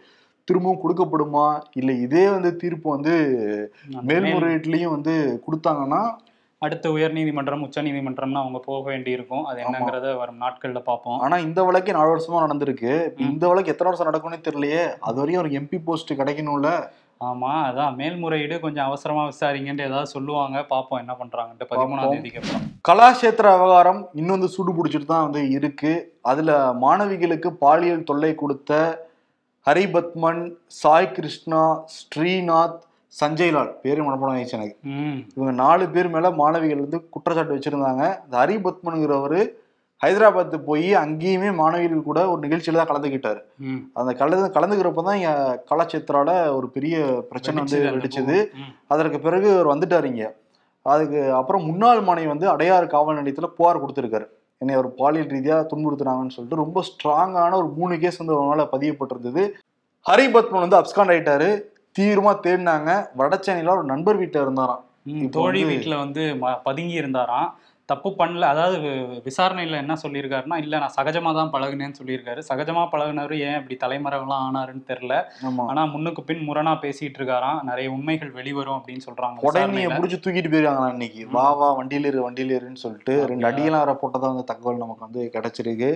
திரும்பவும் 0.44 0.79
கொடுக்கப்படுமா? 0.83 1.61
இல்ல 1.73 1.93
இதே 1.93 2.29
வந்து 2.29 2.56
தீர்ப்பு 2.56 2.91
வந்து 2.91 3.12
அந்த 3.97 4.15
மேல்- 4.15 4.17
மேல்முறையீட்டுலயும் 4.17 4.91
வந்து 4.91 5.43
கொடுத்தாங்கன்னா 5.47 6.17
அடுத்த 6.59 6.91
உயர் 6.91 7.12
நீதிமன்றம் 7.12 7.62
உச்ச 7.62 7.83
நீதிமன்றம்னு 7.83 8.33
அவங்க 8.33 8.59
போக 8.59 8.83
வேண்டியிருக்கும். 8.83 9.44
அது 9.44 9.62
என்னங்கிறத 9.62 10.17
வரும் 10.17 10.41
நாட்கள்ல 10.41 10.81
பார்ப்போம். 10.81 11.19
ஆனா 11.19 11.39
இந்த 11.39 11.62
வழக்கே 11.62 11.93
நாலு 11.93 12.17
வருஷமா 12.17 12.33
நடந்திருக்கு. 12.33 13.21
இந்த 13.21 13.49
வழக்கு 13.49 13.71
எத்தனை 13.71 13.99
வருஷம் 13.99 14.11
நடக்கும்னே 14.11 14.35
தெரியலையே. 14.35 14.97
அது 15.00 15.15
வரையும் 15.15 15.43
ஒரு 15.43 15.53
எம்பி 15.53 15.81
போஸ்ட் 15.85 16.12
கிடைக்கணும்ல. 16.12 16.88
ஆமா 17.21 17.50
அதான். 17.50 17.97
மேல்முறையீடு 17.97 18.61
கொஞ்சம் 18.61 18.85
அவசரமா 18.85 19.29
விசாரிங்கன்ட்டு 19.29 19.87
ஏதாவது 19.87 20.06
சொல்லுவாங்க. 20.06 20.62
பார்ப்போம் 20.62 20.99
என்ன 20.99 21.17
பண்றாங்கன்ட்டு 21.19 21.62
பதிமூணாம். 21.71 22.11
தேதிக்கு 22.11 22.41
அப்புறம். 22.41 22.62
கலாஷேத்திர 22.88 23.59
விவகாரம் 23.61 24.09
இன்னும் 24.12 24.38
வந்து 24.38 24.49
சூடு 24.49 24.73
பிடிச்சிட்டு 24.73 25.05
தான் 25.05 25.23
வந்து 25.23 25.50
இருக்கு. 25.50 26.19
அதுல 26.23 26.73
மாணவிகளுக்கு 26.81 27.49
பாலியல் 27.49 28.05
தொல்லை 28.05 28.35
கொடுத்த 28.35 29.00
ஹரிபத்மன் 29.66 30.40
சாய் 30.66 31.12
கிருஷ்ணா 31.12 31.61
ஸ்ரீநாத் 31.97 32.78
சஞ்சய்லால் 33.21 33.71
பேரு 33.83 34.00
மனப்படம் 34.07 34.35
ஆயிடுச்சு 34.37 34.57
எனக்கு. 34.59 34.76
இவங்க 35.35 35.52
நாலு 35.62 35.85
பேர் 35.88 36.09
மேல 36.09 36.31
மாணவிகள் 36.31 36.85
வந்து 36.85 36.99
குற்றச்சாட்டு 37.14 37.57
வச்சிருந்தாங்க. 37.57 38.02
இந்த 38.25 38.37
ஹரிபத்மனுங்கிறவரு 38.42 39.40
ஹைதராபாத் 40.02 40.57
போய் 40.69 40.88
அங்கேயுமே 41.04 41.50
மாணவிகள் 41.54 42.07
கூட 42.09 42.21
ஒரு 42.31 42.40
நிகழ்ச்சியில 42.47 42.78
தான் 42.81 42.90
கலந்துக்கிட்டாரு. 42.90 43.40
அந்த 44.00 44.12
கலந்து 44.21 44.49
கலந்துக்கிறப்ப 44.57 45.02
தான் 45.09 45.19
இங்க 45.21 45.33
கலாச்சேத்ரால 45.71 46.31
ஒரு 46.57 46.69
பெரிய 46.76 46.97
பிரச்சனை 47.31 47.57
வந்து 47.62 47.78
வெடிச்சது. 47.97 48.38
அதற்கு 48.95 49.21
பிறகு 49.21 49.49
அவர் 49.54 49.73
வந்துட்டாரு 49.75 50.04
இங்க. 50.04 50.26
அதுக்கு 50.87 51.21
அப்புறம் 51.40 51.66
முன்னாள் 51.71 52.07
மாணவி 52.09 52.28
வந்து 52.35 52.49
அடையாறு 52.54 52.87
காவல் 52.95 53.19
நிலையத்துல 53.21 53.50
புகார் 53.59 53.83
கொடுத்திருக்காரு. 53.83 54.26
என்னை 54.62 54.76
ஒரு 54.76 54.90
பாலியல் 55.00 55.26
ரீதியா 55.26 55.59
துன்புறுத்துனாங்கன்னு 55.73 56.37
சொல்லிட்டு 56.37 56.62
ரொம்ப 56.64 56.85
ஸ்ட்ராங்கான 56.88 57.54
ஒரு 57.54 57.69
மூணு 57.76 57.99
கேஸ் 57.99 58.21
வந்து 58.23 58.37
அவனால 58.38 58.69
பதியப்பட்டிருந்தது. 58.73 59.42
ஹரிபத்மன் 60.11 60.62
வந்து 60.64 60.78
அப்ஸ்காண்ட் 60.81 61.12
ஆயிட்டாரு. 61.14 61.50
தீவிரமா 61.99 62.33
தேடினாங்க. 62.42 62.90
வடச்சென்னையில 63.19 63.69
ஒரு 63.69 63.85
நண்பர் 63.85 64.21
வீட்டுல 64.21 64.42
இருந்தாராம். 64.42 64.85
தோழி 65.31 65.64
வீட்டுல 65.64 65.99
வந்து 65.99 66.23
பதுங்கி 66.64 66.92
இருந்தாராம். 66.92 67.49
தப்பு 67.92 68.11
பண்ணல. 68.20 68.50
அதாவது 68.52 68.76
விசாரணையில 69.28 69.80
என்ன 69.84 69.96
சொல்லியிருக்காருன்னா 70.04 70.58
இல்ல 70.64 70.80
நான் 70.82 70.96
சகஜமா 70.99 71.32
தான் 71.40 71.52
பழகுனேன்னு 71.54 71.99
சொல்லியிருக்காரு. 72.00 72.40
சகஜமா 72.50 72.84
பழகுனவரு 72.92 73.37
ஏன் 73.49 73.58
இப்படி 73.61 73.76
தலைமறைவெல்லாம் 73.84 74.44
ஆனாருன்னு 74.49 74.84
தெரியல. 74.90 75.16
ஆமா. 75.49 75.64
ஆனா 75.72 75.84
முன்னுக்கு 75.94 76.22
பின் 76.28 76.44
முரணா 76.49 76.72
பேசிட்டு 76.84 77.18
இருக்காராம் 77.20 77.61
நிறைய 77.70 77.88
உண்மைகள் 77.96 78.32
வெளிவரும் 78.38 78.76
அப்படின்னு 78.78 79.04
சொல்றாங்க 79.06 79.46
உடனே. 79.49 79.82
புடிச்சு 79.96 80.18
தூக்கிட்டு 80.25 80.52
போயிருக்காங்க 80.52 80.87
இன்னைக்கு? 80.94 81.22
வா 81.37 81.46
வா 81.61 81.68
வண்டியில 81.78 82.11
இரு 82.12 82.20
வண்டியில 82.26 82.56
இருன்னு 82.58 82.82
சொல்லிட்டு 82.84 83.14
ரெண்டு? 83.30 83.46
அடியெல்லாம் 83.49 83.84
வர 83.84 83.94
போட்டதா 84.02 84.30
வந்து 84.32 84.46
தகவல் 84.50 84.82
நமக்கு 84.82 85.06
வந்து 85.06 85.22
கிடைச்சிருக்கு. 85.34 85.90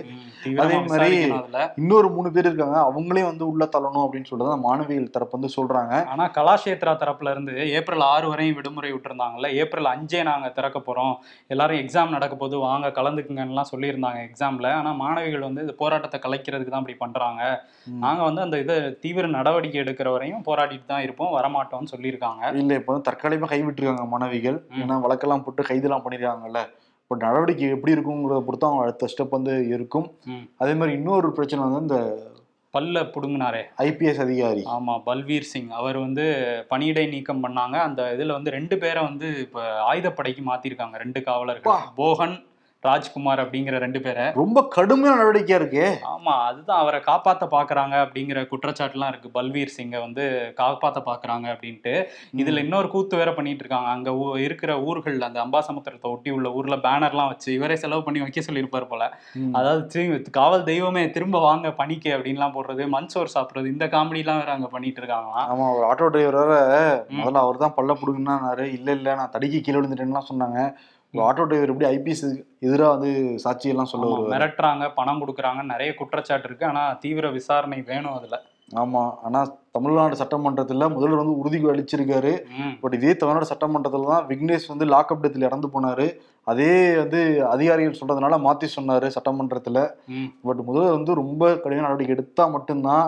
அதே 0.63 0.77
மாதிரி 0.91 1.19
இன்னொரு 1.81 2.09
மூணு 2.15 2.31
பேர் 2.35 2.49
இருக்காங்க. 2.49 2.77
அவங்களே 2.89 3.25
வந்து 3.29 3.43
உள்ள 3.51 3.63
தள்ளணும் 3.75 4.03
அப்படின்னு 4.05 4.29
சொல்லிட்டு 4.29 4.53
தான் 4.53 4.65
மாணவிகள் 4.67 5.13
தரப்பு 5.15 5.37
வந்து 5.37 5.51
சொல்றாங்க. 5.57 5.93
ஆனா 6.13 6.27
கலாஷேத்ரா 6.37 6.95
தரப்புல 7.03 7.31
இருந்து 7.35 7.53
ஏப்ரல் 7.79 8.05
ஆறு 8.13 8.27
வரையும் 8.33 8.57
விடுமுறை 8.59 8.91
விட்டுருந்தாங்கல்ல. 8.93 9.49
ஏப்ரல் 9.63 9.91
அஞ்சே 9.93 10.21
நாங்க 10.31 10.49
திறக்க 10.57 10.79
போறோம். 10.87 11.13
எல்லாரும் 11.53 11.81
எக்ஸாம் 11.87 12.13
நடக்க 12.13 12.35
போது 12.37 12.55
வாங்க 12.63 12.87
கலந்துக்குங்கன்னுலாம் 12.97 13.69
சொல்லியிருந்தாங்க 13.71 14.21
எக்ஸாம்ல 14.25 14.69
ஆனா 14.77 14.91
மாணவிகள் 15.01 15.45
வந்து 15.45 15.63
இந்த 15.65 15.75
போராட்டத்தை 15.79 16.19
கலைக்கிறதுக்கு 16.23 16.73
தான் 16.73 16.83
இப்படி 16.83 16.97
பண்றாங்க 16.99 17.41
ம். 17.87 17.99
நாங்க 18.03 18.21
வந்து 18.27 18.41
அந்த 18.43 18.57
இதை 18.63 18.75
தீவிர 19.03 19.27
நடவடிக்கை 19.35 19.79
எடுக்கிற 19.83 20.09
வரையும் 20.13 20.45
போராடிட்டு 20.47 20.87
தான் 20.87 21.05
இருப்போம் 21.05 21.35
வரமாட்டோம்னு 21.35 21.93
சொல்லியிருக்காங்க 21.93 22.43
இல்ல 22.59 22.79
இப்ப 22.79 22.91
வந்து 22.91 23.07
தற்காலிகமா 23.07 23.49
கைவிட்டிருக்காங்க 23.51 24.05
மாணவிகள். 24.11 24.59
ஏன்னா 24.79 24.97
வழக்கெல்லாம் 25.03 25.45
போட்டு 25.45 25.63
கைதெல்லாம் 25.67 26.03
பண்ணிருக்காங்கல்ல 26.03 26.61
இப்போ 27.03 27.17
நடவடிக்கை 27.21 27.67
எப்படி 27.73 27.93
இருக்குங்கிறத 27.93 28.39
பொறுத்து 28.45 28.67
அவங்க 28.67 28.85
அடுத்த 28.85 29.07
ஸ்டெப் 29.11 29.35
வந்து 29.35 29.53
இருக்கும். 29.73 30.07
அதே 30.61 30.73
மாதிரி 30.73 30.95
இன்னொரு 30.97 31.29
பிரச்சனை 31.35 31.61
வந்து 31.67 31.83
இந்த 31.85 31.99
பல்ல 32.73 33.03
புடுங்கினாரே. 33.13 33.61
ஐபிஎஸ் 33.77 34.19
அதிகாரி. 34.19 34.63
ஆமா 34.63 35.01
பல்வீர் 35.05 35.47
சிங். 35.53 35.69
அவர் 35.69 35.97
வந்து 35.97 36.25
பணியிடை 36.69 37.07
நீக்கம் 37.07 37.43
பண்ணாங்க. 37.43 37.75
அந்த 37.79 38.15
இதுல 38.17 38.31
வந்து 38.31 38.51
ரெண்டு 38.51 38.77
பேரை 38.77 39.03
வந்து 39.03 39.39
இப்ப 39.39 39.93
ஆயுதப்படைக்கு 39.93 40.43
மாத்திருக்காங்க. 40.47 40.97
ரெண்டு 40.97 41.23
காவலர்கள். 41.23 41.73
போகன் 41.95 42.47
ராஜ்குமார் 42.83 43.41
அப்படிங்கிற 43.43 43.75
ரெண்டு 43.79 43.99
பேரை. 44.01 44.25
ரொம்ப 44.41 44.59
கடுமையான 44.75 45.17
நடவடிக்கையா 45.17 45.57
இருக்கே. 45.59 45.87
ஆமா 46.11 46.33
அதுதான் 46.49 46.81
அவரை 46.83 46.99
காப்பாத்த 47.07 47.45
பாக்குறாங்க 47.55 47.95
அப்படிங்கிற 48.05 48.39
குற்றச்சாட்டுலாம் 48.51 49.11
இருக்கு. 49.11 49.29
பல்வீர் 49.37 49.73
சிங்கை 49.77 49.99
வந்து 50.01 50.23
காப்பாத்த 50.59 50.99
பாக்குறாங்க 51.09 51.47
அப்படின்ட்டு. 51.53 51.93
இதுல 52.41 52.63
இன்னொரு 52.65 52.87
கூத்து 52.87 53.21
வேற 53.21 53.31
பண்ணிட்டு 53.33 53.63
இருக்காங்க. 53.65 53.89
அங்க 53.89 54.11
இருக்கிற 54.47 54.71
ஊர்கள் 54.89 55.17
அந்த 55.21 55.39
அம்பாசமுத்திரத்தை 55.45 56.09
ஒட்டி 56.11 56.31
உள்ள 56.31 56.49
ஊர்ல 56.51 56.77
பேனர்லாம் 56.77 57.31
வச்சு 57.33 57.49
இவரே 57.53 57.77
செலவு 57.83 58.03
பண்ணி 58.03 58.21
வைக்க 58.25 58.41
சொல்லியிருப்பாரு 58.41 58.87
போல. 58.91 59.03
அதாவது 59.59 60.03
காவல் 60.39 60.67
தெய்வமே 60.71 61.03
திரும்ப 61.09 61.39
வாங்க 61.39 61.67
பணிக்கு 61.71 62.11
அப்படின்லாம் 62.15 62.55
போடுறது 62.55 62.85
மண் 62.95 63.11
சோறு 63.15 63.35
சாப்பிடுறது 63.35 63.73
இந்த 63.75 63.87
காமெடிலாம் 63.95 64.41
வேற 64.43 64.51
அங்க 64.51 64.67
பண்ணிட்டு 64.67 65.01
இருக்காங்களாம். 65.03 65.47
ஆமா 65.53 65.67
ஒரு 65.77 65.85
ஆட்டோ 65.91 66.09
டிரைவர் 66.09 66.53
முதல்ல 67.17 67.43
அவர் 67.45 67.63
தான் 67.65 67.75
பல்ல 67.79 67.91
புடுங்கன்னாரு 68.01 68.67
இல்ல 68.77 68.91
இல்ல 68.91 69.15
நான் 69.15 69.33
தடிக்கி 69.35 69.59
கீழே 69.61 69.77
விழுந்துட்டேன்லாம் 69.79 70.29
சொன்னாங்க. 70.31 70.59
ஆட்டோ 71.13 71.43
டிரைவர் 71.49 71.71
எப்படி 71.73 71.87
ஐபிஎஸ் 71.95 72.25
எதிராக 72.65 72.89
வந்து 72.95 73.11
சாட்சியெல்லாம் 73.43 73.91
சொல்ல 73.91 74.07
மிரட்டுறாங்க 74.33 74.85
பணம் 74.99 75.21
கொடுக்குறாங்க 75.21 75.61
நிறைய 75.71 75.89
குற்றச்சாட்டு 75.99 76.47
இருக்கு. 76.49 76.65
ஆனா 76.65 76.83
தீவிர 77.03 77.29
விசாரணை 77.37 77.79
வேணும் 77.89 78.15
அதுல. 78.19 78.37
ஆமா 78.81 79.01
ஆனா 79.25 79.39
தமிழ்நாடு 79.75 80.15
சட்டமன்றத்துல 80.21 80.87
முதல்வர் 80.93 81.21
வந்து 81.21 81.37
உறுதி 81.41 81.59
அளிச்சிருக்காரு. 81.73 82.33
பட் 82.81 82.95
இதே 82.97 83.11
தமிழ்நாடு 83.19 83.49
சட்டமன்றத்துல 83.51 84.09
தான் 84.13 84.25
விக்னேஷ் 84.31 84.71
வந்து 84.71 84.85
லாக்அப் 84.93 85.21
டெத்தில் 85.23 85.47
இறந்து 85.49 85.67
போனாரு. 85.75 86.07
அதே 86.43 86.73
வந்து 87.01 87.21
அதிகாரிகள் 87.53 87.99
சொல்றதுனால 87.99 88.39
மாத்தி 88.47 88.69
சொன்னாரு 88.75 89.09
சட்டமன்றத்துல. 89.17 89.79
பட் 90.47 90.61
முதல்வர் 90.69 90.97
வந்து 90.97 91.13
ரொம்ப 91.21 91.43
கடுமையான 91.55 91.87
நடவடிக்கை 91.87 92.15
எடுத்தா 92.17 92.45
மட்டும்தான் 92.47 93.07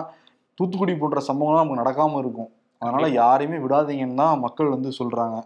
தூத்துக்குடி 0.58 0.94
போன்ற 0.94 1.20
சம்பவம்லாம் 1.28 1.62
நமக்கு 1.62 1.82
நடக்காம 1.82 2.18
இருக்கும். 2.24 2.50
அதனால 2.82 3.06
யாரையுமே 3.20 3.58
விடாதீங்கன்னு 3.66 4.20
தான் 4.22 4.42
மக்கள் 4.46 4.74
வந்து 4.74 4.90
சொல்றாங்க. 4.98 5.38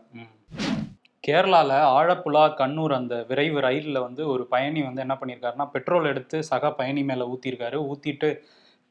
கேரளாவில் 1.24 1.76
ஆழப்புழா 1.98 2.42
கண்ணூர் 2.60 2.92
அந்த 2.92 3.14
விரைவு 3.28 3.58
ரயிலில் 3.60 4.04
வந்து 4.06 4.22
ஒரு 4.32 4.42
பயணி 4.46 4.80
வந்து 4.82 5.00
என்ன 5.00 5.14
பண்ணியிருக்காருன்னா 5.20 5.66
பெட்ரோல் 5.74 6.08
எடுத்து 6.10 6.36
சக 6.42 6.70
பயணி 6.72 7.02
மேலே 7.02 7.24
ஊற்றிருக்காரு 7.32 7.78
ஊற்றிட்டு 7.90 8.28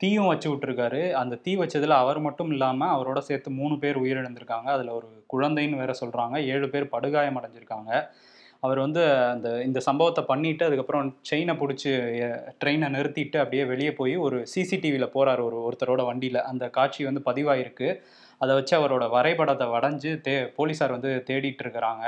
தீயும் 0.02 0.30
வச்சு 0.32 0.48
விட்டுருக்காரு. 0.52 1.02
அந்த 1.22 1.36
தீ 1.46 1.52
வச்சதில் 1.56 1.96
அவர் 2.02 2.20
மட்டும் 2.20 2.52
இல்லாமல் 2.52 2.94
அவரோட 2.96 3.20
சேர்த்து 3.28 3.50
மூணு 3.60 3.76
பேர் 3.80 4.02
உயிரிழந்திருக்காங்க. 4.04 4.70
அதில் 4.76 4.96
ஒரு 4.98 5.08
குழந்தைன்னு 5.34 5.82
வேற 5.84 5.94
சொல்கிறாங்க 6.02 6.38
ஏழு 6.54 6.68
பேர் 6.70 6.94
படுகாயம் 6.96 7.38
அடைஞ்சிருக்காங்க. 7.40 7.92
அவர் 8.60 8.80
வந்து 8.80 9.02
அந்த 9.34 9.48
இந்த 9.68 9.80
சம்பவத்தை 9.88 10.22
பண்ணிட்டு 10.32 10.64
அதுக்கப்புறம் 10.68 11.08
செயினை 11.30 11.54
பிடிச்சி 11.62 11.92
ட்ரெயினை 12.62 12.90
நிறுத்திட்டு 12.98 13.38
அப்படியே 13.44 13.64
வெளியே 13.66 13.92
போய் 13.94 14.16
ஒரு 14.26 14.38
சிசிடிவியில் 14.54 15.14
போகிறார் 15.16 15.42
ஒரு 15.48 15.58
ஒருத்தரோட 15.68 16.04
வண்டியில். 16.10 16.42
அந்த 16.52 16.66
காட்சி 16.78 17.02
வந்து 17.10 17.24
பதிவாயிருக்கு. 17.30 17.90
அதை 18.44 18.54
வச்சு 18.60 18.76
அவரோட 18.80 19.08
வரைபடத்தை 19.18 19.68
வடைஞ்சு 19.78 20.12
தே 20.28 20.36
போலீஸார் 20.60 20.98
வந்து 20.98 21.12
தேடிட்டு 21.32 21.64
இருக்கிறாங்க 21.66 22.06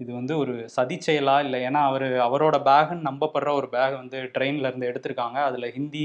இது 0.00 0.10
வந்து 0.18 0.34
ஒரு 0.42 0.52
சதி 0.74 0.96
செயலா 1.06 1.34
இல்லை? 1.46 1.58
ஏன்னா 1.68 1.80
அவர் 1.88 2.04
அவரோட 2.26 2.56
பேகுன்னு 2.68 3.06
நம்பப்படுற 3.08 3.50
ஒரு 3.58 3.68
பேக் 3.74 3.96
வந்து 4.02 4.18
ட்ரெயினில் 4.36 4.68
இருந்து 4.68 4.88
எடுத்திருக்காங்க. 4.90 5.38
அதில் 5.48 5.74
ஹிந்தி 5.74 6.04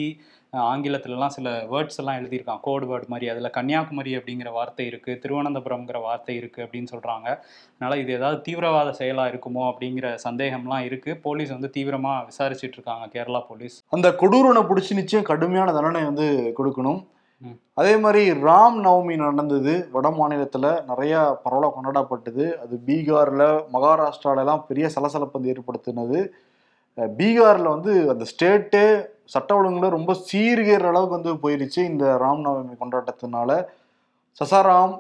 ஆங்கிலத்துலலாம் 0.72 1.34
சில 1.36 1.54
வேர்ட்ஸ் 1.72 2.00
எல்லாம் 2.02 2.18
எழுதியிருக்கான். 2.20 2.62
கோட் 2.68 2.86
வேர்ட் 2.90 3.08
மாதிரி. 3.14 3.30
அதில் 3.34 3.54
கன்னியாகுமரி 3.58 4.12
அப்படிங்கிற 4.20 4.52
வார்த்தை 4.58 4.86
இருக்குது 4.92 5.20
திருவனந்தபுரம்ங்கிற 5.24 6.02
வார்த்தை 6.08 6.36
இருக்குது 6.42 6.66
அப்படின்னு 6.66 6.92
சொல்கிறாங்க 6.94 7.28
அதனால் 7.74 8.02
இது 8.04 8.14
ஏதாவது 8.20 8.40
தீவிரவாத 8.48 8.94
செயலாக 9.00 9.32
இருக்குமோ 9.34 9.64
அப்படிங்கிற 9.72 10.14
சந்தேகம்லாம் 10.28 10.86
இருக்குது 10.90 11.20
போலீஸ் 11.26 11.56
வந்து 11.58 11.74
தீவிரமாக 11.78 12.28
விசாரிச்சுட்டு 12.32 12.78
இருக்காங்க 12.80 13.08
கேரளா 13.16 13.44
போலீஸ். 13.52 13.78
அந்த 13.98 14.10
கொடூரனை 14.24 14.64
பிடிச்சி 14.72 15.02
நிச்சயம் 15.02 15.30
கடுமையான 15.34 15.72
தண்டனை 15.78 16.04
வந்து 16.12 16.28
கொடுக்கணும். 16.60 17.02
அதே 17.80 17.94
மாதிரி 18.04 18.22
ராம் 18.48 18.78
நவமி 18.86 19.16
நடந்தது 19.24 19.74
வட 19.92 20.10
மாநிலத்தில் 20.10 20.68
நிறைய 20.90 21.14
பரவலாக 21.44 21.74
கொண்டாடப்பட்டது. 21.76 22.46
அது 22.64 22.76
பீகாரில் 22.88 23.48
மகாராஷ்டிராலலாம் 23.76 24.62
பெரிய 24.70 24.86
சலசலப்பு 24.96 25.38
வந்து 25.38 25.52
ஏற்படுத்தினது 25.54 26.20
பீகாரில் 27.20 27.74
வந்து 27.76 27.94
அந்த 28.14 28.26
ஸ்டேட்டே 28.32 28.86
சட்ட 29.34 29.52
ஒழுங்குல 29.60 29.90
ரொம்ப 29.98 30.12
சீர்கிற 30.30 30.86
அளவுக்கு 30.92 31.18
வந்து 31.18 31.34
போயிருச்சு 31.44 31.80
இந்த 31.92 32.06
ராம் 32.24 32.46
நவமி 32.48 32.76
கொண்டாட்டத்தினால. 32.84 33.52
சசாராம் 34.42 34.96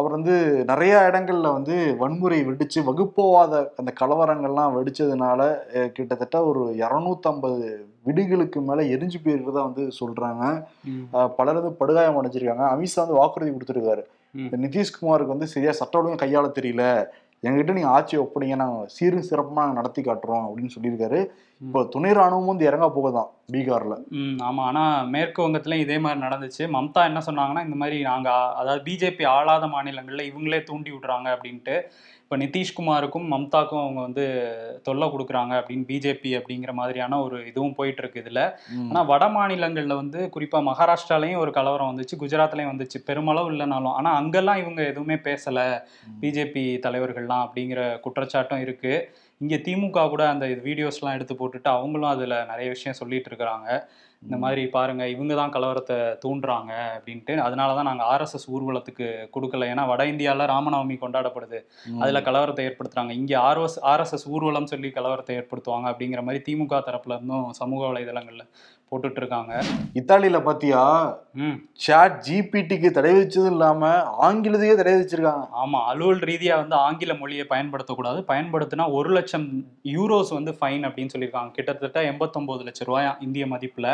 அவர் 0.00 0.14
வந்து 0.14 0.36
நிறைய 0.70 0.92
இடங்கள்ல 1.08 1.48
வந்து 1.56 1.74
வன்முறை 1.98 2.38
வெடிச்சு 2.46 2.78
வகுப்புவாத 2.86 3.60
அந்த 3.80 3.90
கலவரங்கள்லாம் 4.00 4.74
வெடிச்சதுனால 4.76 5.40
கிட்டத்தட்ட 5.96 6.38
ஒரு 6.50 6.62
இரநூத்தம்பது 6.80 7.66
வீடுகளுக்கு 8.06 8.60
மேல 8.68 8.86
எரிஞ்சு 8.94 9.18
போயிருக்கிறதா 9.24 9.62
வந்து 9.68 9.84
சொல்றாங்க. 10.00 10.42
பலர் 11.36 11.58
வந்து 11.58 11.78
படுகாயம் 11.82 12.18
அடைஞ்சிருக்காங்க. 12.20 12.64
அமித்ஷா 12.74 13.02
வந்து 13.04 13.20
வாக்குறுதி 13.20 13.52
கொடுத்துருக்காரு. 13.52 14.02
நிதிஷ்குமாருக்கு 14.64 15.34
வந்து 15.34 15.52
சரியா 15.54 15.74
சட்ட 15.80 16.00
ஒழுங்கு 16.00 16.22
கையாள 16.24 16.46
தெரியல. 16.58 16.82
எங்ககிட்ட 17.46 17.72
நீங்க 17.76 17.92
ஆட்சி 17.96 18.14
ஒப்படைங்க. 18.24 18.56
நாங்க 18.64 18.78
சீரும் 18.96 19.28
சிறப்புமா 19.30 19.62
நாங்க 19.62 19.78
நடத்தி 19.80 20.02
காட்டுறோம் 20.02 20.44
அப்படின்னு 20.48 20.74
சொல்லியிருக்காரு. 20.76 21.20
இப்போ 21.64 21.80
துணை 21.94 22.10
ராணுவம் 22.18 22.50
வந்து 22.52 22.68
இறங்க 22.70 22.86
போகுதான். 22.96 23.28
பீகார்ல. 23.48 23.94
ம் 24.18 24.38
ஆமாம் 24.48 24.66
ஆனால் 24.68 25.08
மேற்கு 25.14 25.40
வங்கத்துலையும் 25.44 25.84
இதே 25.86 25.96
மாதிரி 26.04 26.24
நடந்துச்சு. 26.26 26.64
மம்தா 26.76 27.02
என்ன 27.10 27.20
சொன்னாங்கன்னா 27.26 27.64
இந்த 27.66 27.76
மாதிரி 27.82 27.96
நாங்கள் 28.10 28.52
அதாவது 28.60 28.82
பிஜேபி 28.88 29.24
ஆளாத 29.36 29.66
மாநிலங்களில் 29.74 30.28
இவங்களே 30.30 30.60
தூண்டி 30.70 30.90
விடுறாங்க 30.94 31.28
அப்படின்ட்டு 31.36 31.76
இப்போ 32.24 32.36
நிதிஷ்குமாருக்கும் 32.42 33.26
மம்தாக்கும் 33.32 33.82
அவங்க 33.82 34.00
வந்து 34.00 34.22
தொல்லை 34.86 35.06
கொடுக்குறாங்க 35.14 35.52
அப்படின்னு 35.58 35.84
பிஜேபி 35.90 36.30
அப்படிங்கிற 36.38 36.72
மாதிரியான 36.78 37.18
ஒரு 37.20 37.36
இதுவும் 37.50 37.74
போயிட்டு 37.78 38.00
இருக்கு 38.02 38.22
இதில். 38.22 38.40
ஆனால் 38.88 39.08
வட 39.10 39.24
மாநிலங்களில் 39.28 40.00
வந்து 40.00 40.20
குறிப்பாக 40.36 40.68
மகாராஷ்டிராலையும் 40.70 41.42
ஒரு 41.42 41.52
கலவரம் 41.58 41.90
வந்துச்சு 41.92 42.20
குஜராத்லையும் 42.22 42.72
வந்துச்சு. 42.72 43.00
பெருமளவு 43.08 43.52
இல்லைனாலும். 43.54 43.94
ஆனால் 43.98 44.16
அங்கெல்லாம் 44.20 44.62
இவங்க 44.62 44.82
எதுவுமே 44.92 45.18
பேசலை 45.28 45.66
பிஜேபி 46.22 46.64
தலைவர்கள்லாம் 46.86 47.44
அப்படிங்கிற 47.46 47.82
குற்றச்சாட்டும் 48.06 48.64
இருக்கு. 48.66 48.94
இங்கே 49.40 49.56
திமுக 49.66 50.02
கூட 50.14 50.22
அந்த 50.32 50.46
வீடியோஸ்லாம் 50.66 51.16
எடுத்து 51.16 51.34
போட்டுட்டு 51.38 51.68
அவங்களும் 51.76 52.12
அதில் 52.14 52.34
நிறைய 52.50 52.66
விஷயம் 52.74 52.98
சொல்லிட்டு 53.00 53.28
இருக்கிறாங்க. 53.30 53.68
இந்த 54.22 54.36
மாதிரி 54.42 54.62
பாருங்க 54.74 55.04
இவங்க 55.14 55.32
தான் 55.38 55.52
கலவரத்தை 55.54 55.96
தூண்டுறாங்க 56.22 56.72
அப்படின்ட்டு. 56.96 57.32
அதனால 57.46 57.74
தான் 57.78 57.88
நாங்கள் 57.88 58.08
ஆர்எஸ்எஸ் 58.12 58.46
ஊர்வலத்துக்கு 58.54 59.06
கொடுக்கல. 59.34 59.66
ஏன்னா 59.72 59.84
வட 59.90 60.02
இந்தியாவில் 60.12 60.50
ராமநவமி 60.52 60.96
கொண்டாடப்படுது. 61.02 61.58
அதுல 62.02 62.20
கலவரத்தை 62.28 62.64
ஏற்படுத்துறாங்க. 62.68 63.14
இங்க 63.20 63.34
ஆர்எஸ் 63.48 63.78
ஆர்எஸ்எஸ் 63.92 64.26
ஊர்வலம் 64.34 64.70
சொல்லி 64.72 64.90
கலவரத்தை 64.98 65.34
ஏற்படுத்துவாங்க 65.40 65.88
அப்படிங்கிற 65.92 66.22
மாதிரி 66.28 66.42
திமுக 66.48 66.80
தரப்புல 66.88 67.18
இருந்தும் 67.18 67.50
சமூக 67.60 67.82
வலைதளங்கள்ல 67.90 68.46
போட்டுட்டு 68.94 69.22
இருக்காங்க 69.24 69.52
இத்தாலியில 70.00 70.40
பாத்தியா? 70.48 70.82
சாட் 71.84 72.16
ஜிபிடிக்கு 72.26 72.88
தடை 72.96 73.12
வச்சதும் 73.14 73.54
இல்லாம 73.54 73.88
ஆங்கிலத்துக்கே 74.26 74.74
தடை 74.80 74.92
வச்சிருக்காங்க 74.98 75.46
ஆமா 75.62 75.78
அலுவல் 75.90 76.20
ரீதியா 76.30 76.54
வந்து 76.60 76.76
ஆங்கில 76.86 77.12
மொழியை 77.20 77.44
பயன்படுத்தக்கூடாது. 77.52 78.20
பயன்படுத்தினா 78.30 78.84
ஒரு 78.98 79.10
லட்சம் 79.16 79.46
யூரோஸ் 79.94 80.30
வந்து 80.36 80.52
ஃபைன் 80.58 80.84
அப்படின்னு 80.88 81.12
சொல்லியிருக்காங்க. 81.14 81.50
கிட்டத்தட்ட 81.56 82.02
எண்பத்தொன்பது 82.10 82.62
லட்சம் 82.68 82.88
ரூபாய் 82.90 83.08
இந்திய 83.26 83.46
மதிப்புல. 83.54 83.88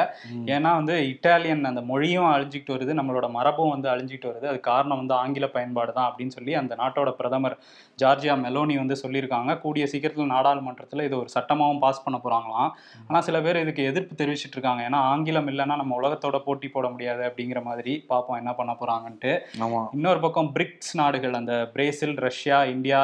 ஏன்னா 0.54 0.72
வந்து 0.80 0.96
இட்டாலியன் 1.12 1.64
அந்த 1.70 1.82
மொழியும் 1.92 2.28
அழிஞ்சிக்கிட்டு 2.34 2.76
வருது 2.76 2.98
நம்மளோட 3.00 3.28
மரபும் 3.38 3.72
வந்து 3.74 3.90
அழிஞ்சிக்கிட்டு 3.94 4.30
வருது. 4.32 4.46
அது 4.52 4.60
காரணம் 4.70 5.00
வந்து 5.02 5.16
ஆங்கில 5.22 5.48
பயன்பாடு 5.56 5.94
தான் 5.98 6.08
அப்படின்னு 6.10 6.36
சொல்லி 6.38 6.54
அந்த 6.62 6.76
நாட்டோட 6.82 7.12
பிரதமர் 7.20 7.56
ஜார்ஜியா 7.98 8.36
மெலோனி 8.44 8.76
வந்து 8.82 8.98
சொல்லியிருக்காங்க. 9.04 9.50
கூடிய 9.64 9.86
சீக்கிரத்தில் 9.94 10.32
நாடாளுமன்றத்தில் 10.36 11.06
இது 11.08 11.16
ஒரு 11.22 11.30
சட்டமாகவும் 11.36 11.82
பாஸ் 11.86 12.04
பண்ண 12.04 12.18
போகிறாங்களாம் 12.26 12.70
ஆனால் 13.08 13.26
சில 13.30 13.40
பேர் 13.46 13.62
இதுக்கு 13.64 13.88
எதிர்ப்பு 13.92 14.14
தெரிவிச்சிட்டு 14.22 14.56
இருக்காங்க 14.58 14.84
ஏன்னா 14.90 15.00
ஆங்கிலம் 15.10 15.48
இல்லைன்னா 15.50 15.74
நம்ம 15.78 15.96
உலகத்தோட 15.98 16.36
போட்டி 16.44 16.68
போட 16.68 16.86
முடியாது 16.90 17.22
அப்படிங்கிற 17.26 17.60
மாதிரி 17.64 17.92
பார்ப்போம் 18.08 18.38
என்ன 18.38 18.52
பண்ண 18.54 18.72
போகிறாங்கன்ட்டு 18.74 19.32
ஆமா. 19.60 19.80
இன்னொரு 19.96 20.20
பக்கம் 20.22 20.48
பிரிக்ஸ் 20.54 20.94
நாடுகள் 21.00 21.34
அந்த 21.38 21.54
Brazil 21.74 22.14
Russia 22.24 22.58
India 22.72 23.00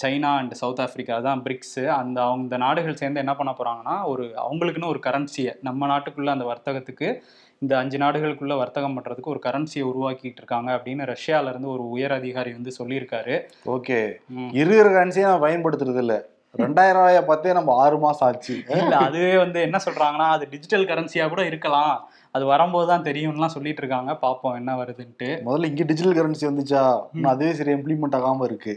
China 0.00 0.30
and 0.38 0.54
South 0.58 0.82
Africa 0.84 1.16
தான் 1.24 1.40
பிரிக்ஸு 1.42 1.82
அந்த 1.94 2.18
அவங்க 2.24 2.44
இந்த 2.46 2.58
நாடுகள் 2.62 2.98
சேர்ந்து 3.00 3.22
என்ன 3.22 3.34
பண்ண 3.34 3.52
போகிறாங்கன்னா 3.52 3.96
ஒரு 4.10 4.24
அவங்களுக்குன்னு 4.44 4.92
ஒரு 4.92 5.00
கரன்சியை 5.06 5.54
நம்ம 5.66 5.88
நாட்டுக்குள்ள 5.90 6.34
அந்த 6.34 6.46
வர்த்தகத்துக்கு 6.50 7.08
இந்த 7.62 7.72
அஞ்சு 7.80 7.98
நாடுகளுக்குள்ள 7.98 8.54
வர்த்தகம் 8.58 8.96
பண்ணுறதுக்கு 8.96 9.32
ஒரு 9.32 9.42
கரன்சியை 9.46 9.84
உருவாக்கிட்டு 9.88 10.40
இருக்காங்க 10.40 10.70
அப்படின்னு 10.76 11.06
ரஷ்யால 11.10 11.52
இருந்து 11.52 11.70
ஒரு 11.74 11.86
உயர் 11.90 12.14
அதிகாரி 12.14 12.52
வந்து 12.54 12.72
சொல்லியிருக்காரு. 12.78 13.34
ஓகே. 13.70 13.98
இருக்கிற 14.60 14.86
கரன்சியை 14.90 15.26
நான் 15.28 15.44
பயன்படுத்துறது 15.44 16.02
இல்ல 16.04 16.16
ரெண்டாயிரம் 16.54 17.00
ரூபாய 17.00 17.18
பார்த்தே 17.24 17.52
நம்ம 17.56 17.74
ஆறு 17.82 17.96
மாசம் 18.04 18.26
ஆச்சு. 18.28 18.54
இல்ல 18.78 18.94
அதுவே 19.06 19.34
வந்து 19.42 19.58
என்ன 19.66 19.78
சொல்றாங்கன்னா 19.84 20.28
அது 20.36 20.44
டிஜிட்டல் 20.54 20.86
கரன்சியா 20.88 21.24
கூட 21.32 21.42
இருக்கலாம். 21.50 21.92
அது 22.36 22.44
வரும்போது 22.50 22.86
தான் 22.90 23.04
தெரியும்லாம் 23.06 23.52
சொல்லிட்டு 23.54 23.80
இருக்காங்க. 23.82 24.10
பாப்போம் 24.24 24.56
என்ன 24.58 24.70
வருதுன்ட்டு. 24.80 25.28
முதல்ல 25.46 25.70
இங்க 25.70 25.84
டிஜிட்டல் 25.90 26.16
கரன்சி 26.18 26.44
வந்துச்சா? 26.48 26.82
அதுவே 27.32 27.52
சரி 27.58 27.72
இம்ப்ளிமெண்ட் 27.76 28.16
ஆகாம 28.18 28.44
இருக்கு. 28.50 28.72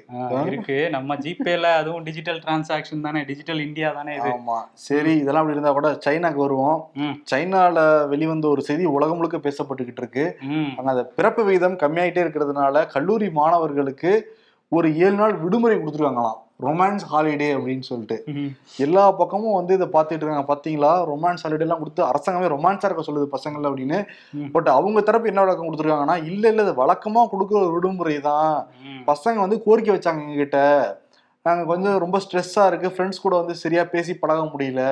இருக்கு. 0.50 0.78
நம்ம 0.96 1.18
ஜிபேல 1.26 1.72
அதுவும் 1.82 2.06
டிஜிட்டல் 2.08 2.40
டிரான்சாக்ஷன் 2.46 3.06
தானே 3.08 3.22
டிஜிட்டல் 3.32 3.62
இந்தியா 3.68 3.90
தானே 4.00 4.14
இது. 4.20 4.32
ஆமா. 4.38 4.58
சரி 4.88 5.14
இதெல்லாம் 5.24 5.44
அப்படி 5.44 5.58
இருந்தா 5.58 5.74
கூட 5.80 5.92
சைனாக்கு 6.06 6.42
வருவோம். 6.46 6.80
சைனால 7.32 7.86
வெளிவந்த 8.14 8.48
ஒரு 8.54 8.64
செய்தி 8.70 8.86
உலகம் 8.98 9.20
முழுக்க 9.22 9.40
பேசப்பட்டுக்கிட்டு 9.48 10.04
இருக்கு. 10.06 10.26
அங்க 10.78 10.90
அந்த 10.96 11.06
பிறப்பு 11.20 11.44
விகிதம் 11.50 11.82
கம்மியாயிட்டே 11.84 12.24
இருக்கிறதுனால 12.26 12.86
கல்லூரி 12.96 13.30
மாணவர்களுக்கு 13.42 14.14
ஒரு 14.72 14.88
ஏழு 15.06 15.16
நாள் 15.22 15.36
விடுமுறை 15.44 15.76
கொடுத்துருக்காங்களாம். 15.78 16.40
ரொமான்ஸ் 16.68 17.06
ஹாலிடே 17.12 17.50
அப்படின்னு 17.58 17.86
சொல்லிட்டு. 17.90 18.18
எல்லா 18.86 19.04
பக்கமும் 19.22 19.58
வந்து 19.60 19.74
இதை 19.78 19.88
பார்த்துட்டு 19.96 20.24
இருக்காங்க 20.24 20.48
பாத்தீங்களா 20.52 20.92
ரொமான்ஸ் 21.12 21.44
ஹாலிடே 21.46 21.66
எல்லாம் 21.68 21.82
கொடுத்து 21.84 22.04
அரசாங்கமே 22.10 22.50
ரொமான்ஸா 22.56 22.88
இருக்க 22.90 23.06
சொல்லுது 23.10 23.28
பசங்கள் 23.36 23.68
அப்படின்னு. 23.70 24.00
பட் 24.56 24.70
அவங்க 24.78 25.02
தரப்பு 25.10 25.32
என்ன 25.32 25.46
விளக்கம் 25.46 25.68
கொடுத்துருக்காங்கன்னா 25.68 26.18
இல்ல 26.32 26.44
இல்ல 26.54 26.66
இது 26.68 26.74
வழக்கமா 26.84 27.24
கொடுக்குற 27.34 27.62
விடுமுறை 27.76 28.18
தான். 28.30 28.54
பசங்க 29.12 29.38
வந்து 29.46 29.60
கோரிக்கை 29.68 29.94
வச்சாங்க 29.96 30.22
எங்ககிட்ட 30.26 30.60
நாங்க 31.48 31.64
கொஞ்சம் 31.70 31.96
ரொம்ப 32.04 32.18
ஸ்ட்ரெஸ்ஸா 32.24 32.66
இருக்கு. 32.70 32.90
ஃப்ரெண்ட்ஸ் 32.94 33.22
கூட 33.24 33.34
வந்து 33.40 33.54
சரியா 33.62 33.82
பேசி 33.94 34.14
பழக 34.22 34.44
முடியல. 34.52 34.84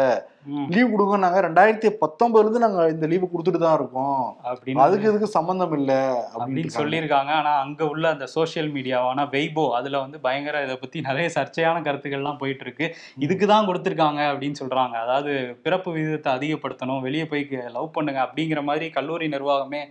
லீவ் 0.74 0.91
கொடுங்க 0.93 1.17
நாங்க 1.24 1.39
ரெண்டாயிரத்தி 1.46 1.89
பத்தொன்பதுல 2.01 2.43
இருந்து 2.46 2.63
நாங்க 2.63 2.81
இந்த 2.93 3.05
லீவு 3.12 3.25
கொடுத்துட்டு 3.34 3.62
தான் 3.63 3.77
இருக்கோம். 3.79 4.24
அப்படின்னு 4.50 4.84
அதுக்கு 4.86 5.10
இதுக்கு 5.12 5.29
சம்பந்தம் 5.38 5.75
இல்ல 5.79 5.93
அப்படின்னு 6.41 6.75
சொல்லியிருக்காங்க. 6.79 7.31
ஆனா 7.39 7.53
அங்க 7.65 7.81
உள்ள 7.93 8.05
அந்த 8.15 8.27
சோஷியல் 8.36 8.70
மீடியாவான 8.75 9.27
வெய்போ 9.36 9.65
அதுல 9.79 10.01
வந்து 10.05 10.20
பயங்கர 10.27 10.63
இதை 10.67 10.77
பத்தி 10.84 11.08
நிறைய 11.10 11.27
சர்ச்சையான 11.38 11.84
கருத்துக்கள்லாம் 11.88 12.41
போயிட்டு 12.43 12.65
இருக்கு 12.67 12.88
இதுக்கு 13.25 13.48
தான் 13.53 13.70
கொடுத்துருக்காங்க 13.70 14.22
அப்படின்னு 14.31 14.62
சொல்றாங்க. 14.63 14.96
அதாவது 15.05 15.34
பிறப்பு 15.67 15.91
விகிதத்தை 15.98 16.34
அதிகப்படுத்தணும் 16.39 17.05
வெளியே 17.08 17.27
போய் 17.34 17.46
லவ் 17.77 17.96
பண்ணுங்க 17.98 18.22
அப்படிங்கிற 18.27 18.63
மாதிரி 18.72 18.89
கல்லூரி 19.00 19.27
நிர்வாகமே 19.36 19.84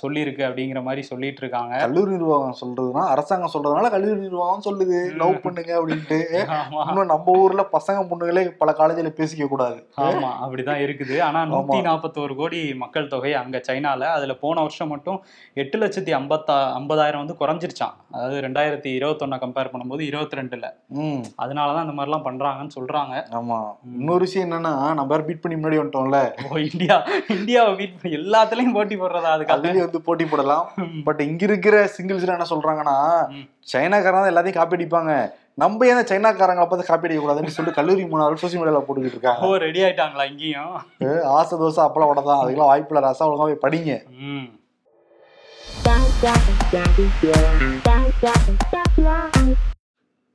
சொல்லியிருக்கு 0.00 0.42
அப்படிங்கிற 0.48 0.80
மாதிரி 0.88 1.02
சொல்லிட்டு 1.10 1.42
இருக்காங்க 1.42 1.72
கல்லூரி 1.84 2.12
நிர்வாகம் 2.16 2.58
சொல்றதுன்னா 2.62 3.04
அரசாங்கம் 3.14 3.52
சொல்றதுனால 3.54 3.90
கல்லூரி 3.94 4.20
நிர்வாகம் 4.26 4.64
சொல்லுது. 4.66 4.98
லவ் 5.22 5.36
பண்ணுங்க 5.44 5.72
அப்படின்ட்டு. 5.78 6.18
இன்னும் 6.88 7.10
நம்ம 7.12 7.36
ஊர்ல 7.42 7.64
பசங்க 7.76 8.02
பொண்ணுங்களே 8.10 8.44
பல 8.62 8.74
காலேஜ்ல 8.80 9.12
பேசிக்க 9.20 9.48
கூடாது. 9.52 9.78
ஆமா 10.06 10.30
அப்படிதான் 10.44 10.82
இருக்குது. 10.86 11.16
ஆனா 11.28 11.42
நூத்தி 11.52 11.78
நாற்பத்தோரு 11.88 12.36
கோடி 12.40 12.60
மக்கள் 12.82 13.10
தொகை 13.14 13.32
அங்க 13.42 13.62
சைனால. 13.68 14.02
அதுல 14.16 14.36
போன 14.44 14.62
வருஷம் 14.66 14.92
மட்டும் 14.94 15.18
எட்டு 15.62 15.76
லட்சத்தி 15.82 16.14
ஐம்பத்தா 16.20 16.56
ஐம்பதாயிரம் 16.80 17.22
வந்து 17.24 17.38
குறைஞ்சிருச்சான் 17.42 17.94
அதாவது 18.14 18.38
ரெண்டாயிரத்தி 18.46 18.90
இருபத்தொன்னு 18.98 19.42
கம்பேர் 19.44 19.72
பண்ணும்போது 19.72 20.02
இருபத்தி 20.10 20.40
ரெண்டுல 20.40 20.66
அதனாலதான் 21.44 21.86
இந்த 21.86 21.96
மாதிரிலாம் 21.98 22.26
பண்றாங்கன்னு 22.28 22.76
சொல்றாங்க. 22.78 23.14
ஆமா. 23.38 23.60
இன்னொரு 23.98 24.22
விஷயம் 24.26 24.46
என்னன்னா 24.48 24.74
நம்ம 25.00 25.20
பீட் 25.28 25.42
பண்ணி 25.42 25.56
முன்னாடி 25.58 25.80
வந்துட்டோம்ல. 25.80 26.20
ஓ 26.46 26.58
இந்தியா 26.70 26.96
இந்தியாவை 27.36 27.72
பீட் 27.80 27.98
பண்ணி 28.00 28.16
எல்லாத்துலயும் 28.20 28.76
போட்டி 28.76 28.96
போடுறதா 29.00 29.32
அதுலயும் 29.56 29.83
வந்து 29.84 30.00
போட்டி 30.00 30.24
போடலாம். 30.24 30.72
பட் 31.04 31.20
இங்க 31.20 31.44
இருக்கிற 31.44 31.84
சிங்கிள்ஸ் 31.84 32.28
என்ன 32.28 32.44
சொல்றாங்கன்னா 32.50 33.28
ம். 33.28 33.76
சைனாக்காரன் 33.76 34.32
தான் 34.32 34.36
எல்லாத்தையும் 34.36 34.52
காப்பி 34.52 34.76
அடிப்பாங்க. 34.76 35.30
நம்ம 35.54 35.86
ஏன் 35.86 35.94
சைனாக்காரங்களை 35.94 36.56
பார்த்து 36.56 36.84
காப்பி 36.84 37.08
அடிக்க 37.08 37.24
கூடாதுன்னு 37.24 37.46
சொல்லிட்டு 37.46 37.82
கல்லூரி 37.82 38.06
மாணவர்கள் 38.06 38.50
சோசியல் 38.50 38.62
மீடியால 38.62 38.82
போட்டுக்கிட்டு 38.88 39.04
இருக்காங்க. 39.04 39.46
ஓ 39.46 39.56
ரெடி 39.56 39.80
ஆயிட்டாங்களா 39.80 40.30
இங்கேயும்? 40.30 40.82
ஏ, 41.02 41.22
ஆசை 41.24 41.58
தோசை 41.58 41.78
அப்பளம் 41.78 42.06
வடை 42.06 42.22
தான். 42.22 42.46
அதுக்கெல்லாம் 42.46 42.56
வாய்ப்பு 42.56 42.94
இல்லை 42.94 43.08
ரசம் 43.08 43.28
ஒழுங்கா 43.28 43.56
போய் 43.56 43.78
படிங்க. 43.78 44.02
ம். 44.18 44.62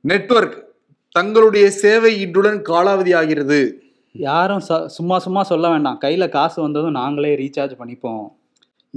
நெட்வொர்க் 0.00 0.64
தங்களுடைய 1.10 1.70
சேவை 1.70 2.26
இன்றுடன் 2.26 2.62
காலாவதி 2.62 3.16
ஆகிறது. 3.16 3.82
யாரும் 4.12 4.62
ச- 4.68 4.86
சும்மா 4.86 5.18
சும்மா 5.18 5.42
சொல்ல 5.42 5.68
வேண்டாம். 5.68 5.98
கையில 6.00 6.28
காசு 6.28 6.62
வந்ததும் 6.62 6.90
நாங்களே 6.90 7.34
ரீசார்ஜ் 7.34 7.76
பண்ணிப்போம். 7.78 8.26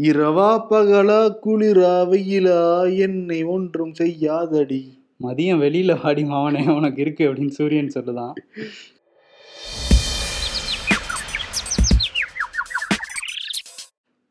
இரவா 0.01 0.65
பகலா 0.69 1.35
குளிரா 1.45 1.91
வெயிலா 2.11 2.97
என்னை 2.97 3.43
ஒன்றும் 3.43 3.93
செய்யாதடி. 3.93 5.03
மதியம் 5.23 5.61
வெளியில 5.63 6.03
வாடி 6.03 6.23
மாவனே 6.23 6.75
உனக்கு 6.75 7.01
இருக்கு 7.01 7.33
அப்படின்னு 7.33 7.47
சூரியன் 7.47 7.91
சொல்லுதான். 7.95 8.33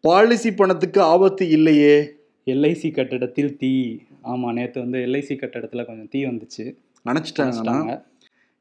பாலிசி 0.01 0.53
பணத்துக்கு 0.53 1.03
ஆபத்து 1.03 1.49
இல்லையே. 1.49 2.11
எல்ஐசி 2.47 2.95
கட்டடத்தில் 2.95 3.57
தீ. 3.57 3.97
ஆமா 4.25 4.53
நேத்து 4.53 4.81
வந்து 4.81 4.99
எல்ஐசி 4.99 5.37
கட்டடத்துல 5.37 5.87
கொஞ்சம் 5.87 6.09
தீ 6.09 6.25
வந்துச்சு. 6.25 6.77
நினைச்சிட்டாங்க. 7.05 8.03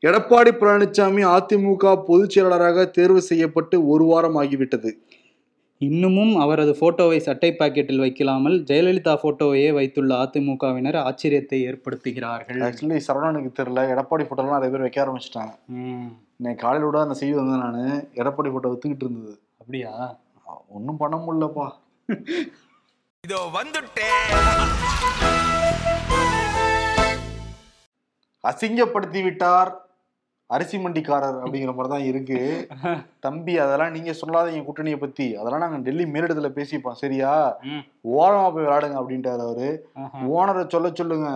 எடப்பாடி 0.02 0.52
பழனிசாமி 0.52 1.24
அதிமுக 1.32 2.04
பொதுச் 2.06 2.30
செயலாளராக 2.30 2.86
தேர்வு 2.86 3.22
செய்யப்பட்டு 3.22 3.88
ஒரு 3.88 4.04
வாரம் 4.04 4.38
ஆகிவிட்டது. 4.42 4.92
இன்னமும் 5.82 6.34
அவரது 6.38 6.74
போட்டோவை 6.80 7.18
சட்டை 7.18 7.50
பாக்கெட்டில் 7.60 8.02
வைக்கலாமல் 8.02 8.58
ஜெயலலிதா 8.64 9.14
போட்டோவையே 9.24 9.74
வைத்துள்ள 9.74 10.12
அதிமுகவினர் 10.24 10.98
ஆச்சரியத்தை 11.02 11.60
ஏற்படுத்துகிறார்கள். 11.70 12.60
ஆக்சுவலி 12.62 13.00
சரவணனுக்கு 13.08 13.52
தெரியல. 13.60 13.84
எடப்பாடி 13.94 14.26
போட்டோலாம் 14.26 14.58
நிறைய 14.58 14.72
பேர் 14.72 14.82
வைக்க 14.82 15.06
ஆரம்பிச்சிட்டாங்க. 15.06 15.54
ம், 15.68 16.10
இன்னைக்கு 16.38 16.62
காலையில 16.64 16.86
விட 16.86 17.02
அந்த 17.02 17.14
செய்தி 17.14 17.34
வந்து 17.34 17.58
நான். 17.58 17.80
எடப்பாடி 18.16 18.52
போட்டோ 18.52 18.70
வித்துக்கிட்டு 18.70 19.08
இருந்தது. 19.08 19.34
அப்படியா? 19.60 19.94
ஒன்றும் 20.70 20.98
பண்ண 20.98 21.18
முடியலப்பா. 21.18 21.68
இதோ 23.24 23.40
வந்துட்டேன் 23.54 24.20
அசிங்கப்படுத்தி 28.44 29.24
விட்டார் 29.24 29.72
அரிசி 30.52 30.78
மண்டிக்காரர் 30.78 31.38
அப்படிங்கிற 31.42 31.74
மாதிரி 31.76 31.92
தான் 31.94 32.08
இருக்கு. 32.10 32.40
தம்பி 33.26 33.54
அதெல்லாம் 33.64 33.94
நீங்க 33.96 34.12
சொல்லாதீங்க 34.22 34.64
கூட்டணியை 34.66 35.00
பத்தி. 35.00 35.28
அதெல்லாம் 35.36 35.64
நாங்க 35.64 35.80
டெல்லி 35.86 36.06
மேலிடத்துல 36.14 36.50
பேசிப்போம் 36.58 37.00
சரியா? 37.02 37.32
ஓரமா 38.18 38.46
போய் 38.50 38.66
விளையாடுங்க 38.66 39.00
அப்படின்ட்டாரு 39.02 39.44
அவரு. 39.48 39.70
ஓனரை 40.36 40.64
சொல்ல 40.76 40.92
சொல்லுங்க. 41.00 41.30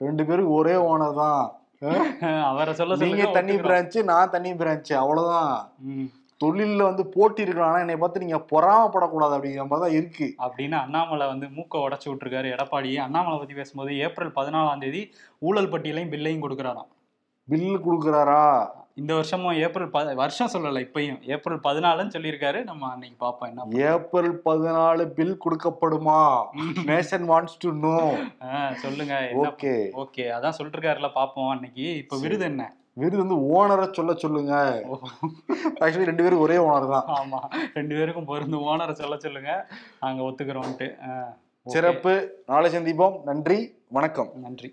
ரெண்டு 0.00 0.24
பேரும் 0.28 0.54
ஒரே 0.56 0.76
ஓனர் 0.90 1.20
தான். 1.22 1.42
அவரை 2.50 2.72
சொல்ல 2.74 2.96
நீங்க 3.00 3.22
ஒத்துக்கிறோம். 3.24 3.64
பிரான்ச்சு 3.64 4.02
நான் 4.10 4.30
தனி 4.30 4.50
பிரான்ச்சு 4.60 4.94
அவ்வளவுதான். 5.00 5.54
ம், 5.88 6.06
தொழில்ல 6.40 6.86
வந்து 6.88 7.04
போட்டி 7.14 7.44
இருக்கலாம் 7.44 7.70
ஆனா 7.70 7.82
என்னை 7.84 7.96
பார்த்து 7.96 8.22
நீங்க 8.22 8.38
பொறாமப்படக்கூடாது 8.52 9.34
அப்படிங்கிற 9.36 9.64
மாதிரி 9.64 9.84
தான் 9.84 9.96
இருக்கு. 9.98 10.26
அப்படின்னு 10.46 10.76
அண்ணாமலை 10.80 11.26
வந்து 11.32 11.46
மூக்க 11.56 11.84
உடைச்சு 11.84 12.08
விட்டுருக்காரு 12.10 12.48
எடப்பாடி 12.54 12.90
அண்ணாமலை 13.04 13.36
பத்தி 13.38 13.54
பேசும்போது 13.54 13.92
ஏப்ரல் 14.06 14.36
பதினாலாம் 14.38 14.82
தேதி 14.82 15.02
ஊழல் 15.42 15.72
பட்டியலையும் 15.74 16.12
பில்லையும் 16.14 16.44
கொடுக்குறாராம். 16.44 16.90
பில் 17.50 17.72
கொடுக்குறாரா? 17.86 18.44
இந்த 19.00 19.12
வருஷமும் 19.14 19.56
ஏப்ரல் 19.64 19.90
ப 19.94 20.00
வருஷம் 20.20 20.50
சொல்லல 20.52 20.80
இப்பயும். 20.84 21.18
ஏப்ரல் 21.34 21.58
பதினாலுன்னு 21.64 22.14
சொல்லியிருக்காரு. 22.16 22.58
நம்ம 22.68 22.88
அன்னைக்கு 22.90 23.16
பார்ப்போம் 23.24 23.48
என்ன 23.50 23.84
ஏப்ரல் 23.92 24.30
பதினாலு 24.44 25.04
பில் 25.18 25.40
கொடுக்கப்படுமா? 25.44 26.20
நேஷன் 26.90 27.26
வாண்ட்ஸ் 27.30 27.58
டு 27.64 27.70
நோ 27.84 27.96
சொல்லுங்க. 28.84 29.14
ஓகே 29.42 29.74
ஓகே 30.04 30.26
அதான் 30.36 30.56
சொல்லிட்டு 30.58 30.78
இருக்காருல 30.78 31.10
பாப்போம் 31.18 31.52
அன்னைக்கு. 31.54 31.86
இப்ப 32.02 32.18
விருது 32.24 32.46
என்ன? 32.50 32.64
விருது 33.02 33.18
வந்து 33.22 33.38
ஓனரை 33.54 33.86
சொல்ல 33.98 34.14
சொல்லுங்க. 34.24 34.54
ஆக்சுவலி 35.84 36.10
ரெண்டு 36.10 36.24
பேரும் 36.26 36.44
ஒரே 36.46 36.56
ஓனர் 36.66 36.92
தான். 36.94 37.08
ஆமா. 37.20 37.40
ரெண்டு 37.78 37.94
பேருக்கும் 37.98 38.30
பொருந்து 38.32 38.60
ஓனரை 38.70 38.94
சொல்ல 39.02 39.18
சொல்லுங்க. 39.26 39.52
நாங்க 40.00 40.22
ஒத்துக்கிறோம்ட்டு. 40.28 40.88
சிறப்பு. 41.74 42.14
நாளை 42.46 42.68
சந்திப்போம். 42.76 43.18
நன்றி. 43.30 43.58
வணக்கம். 43.98 44.30
நன்றி. 44.46 44.70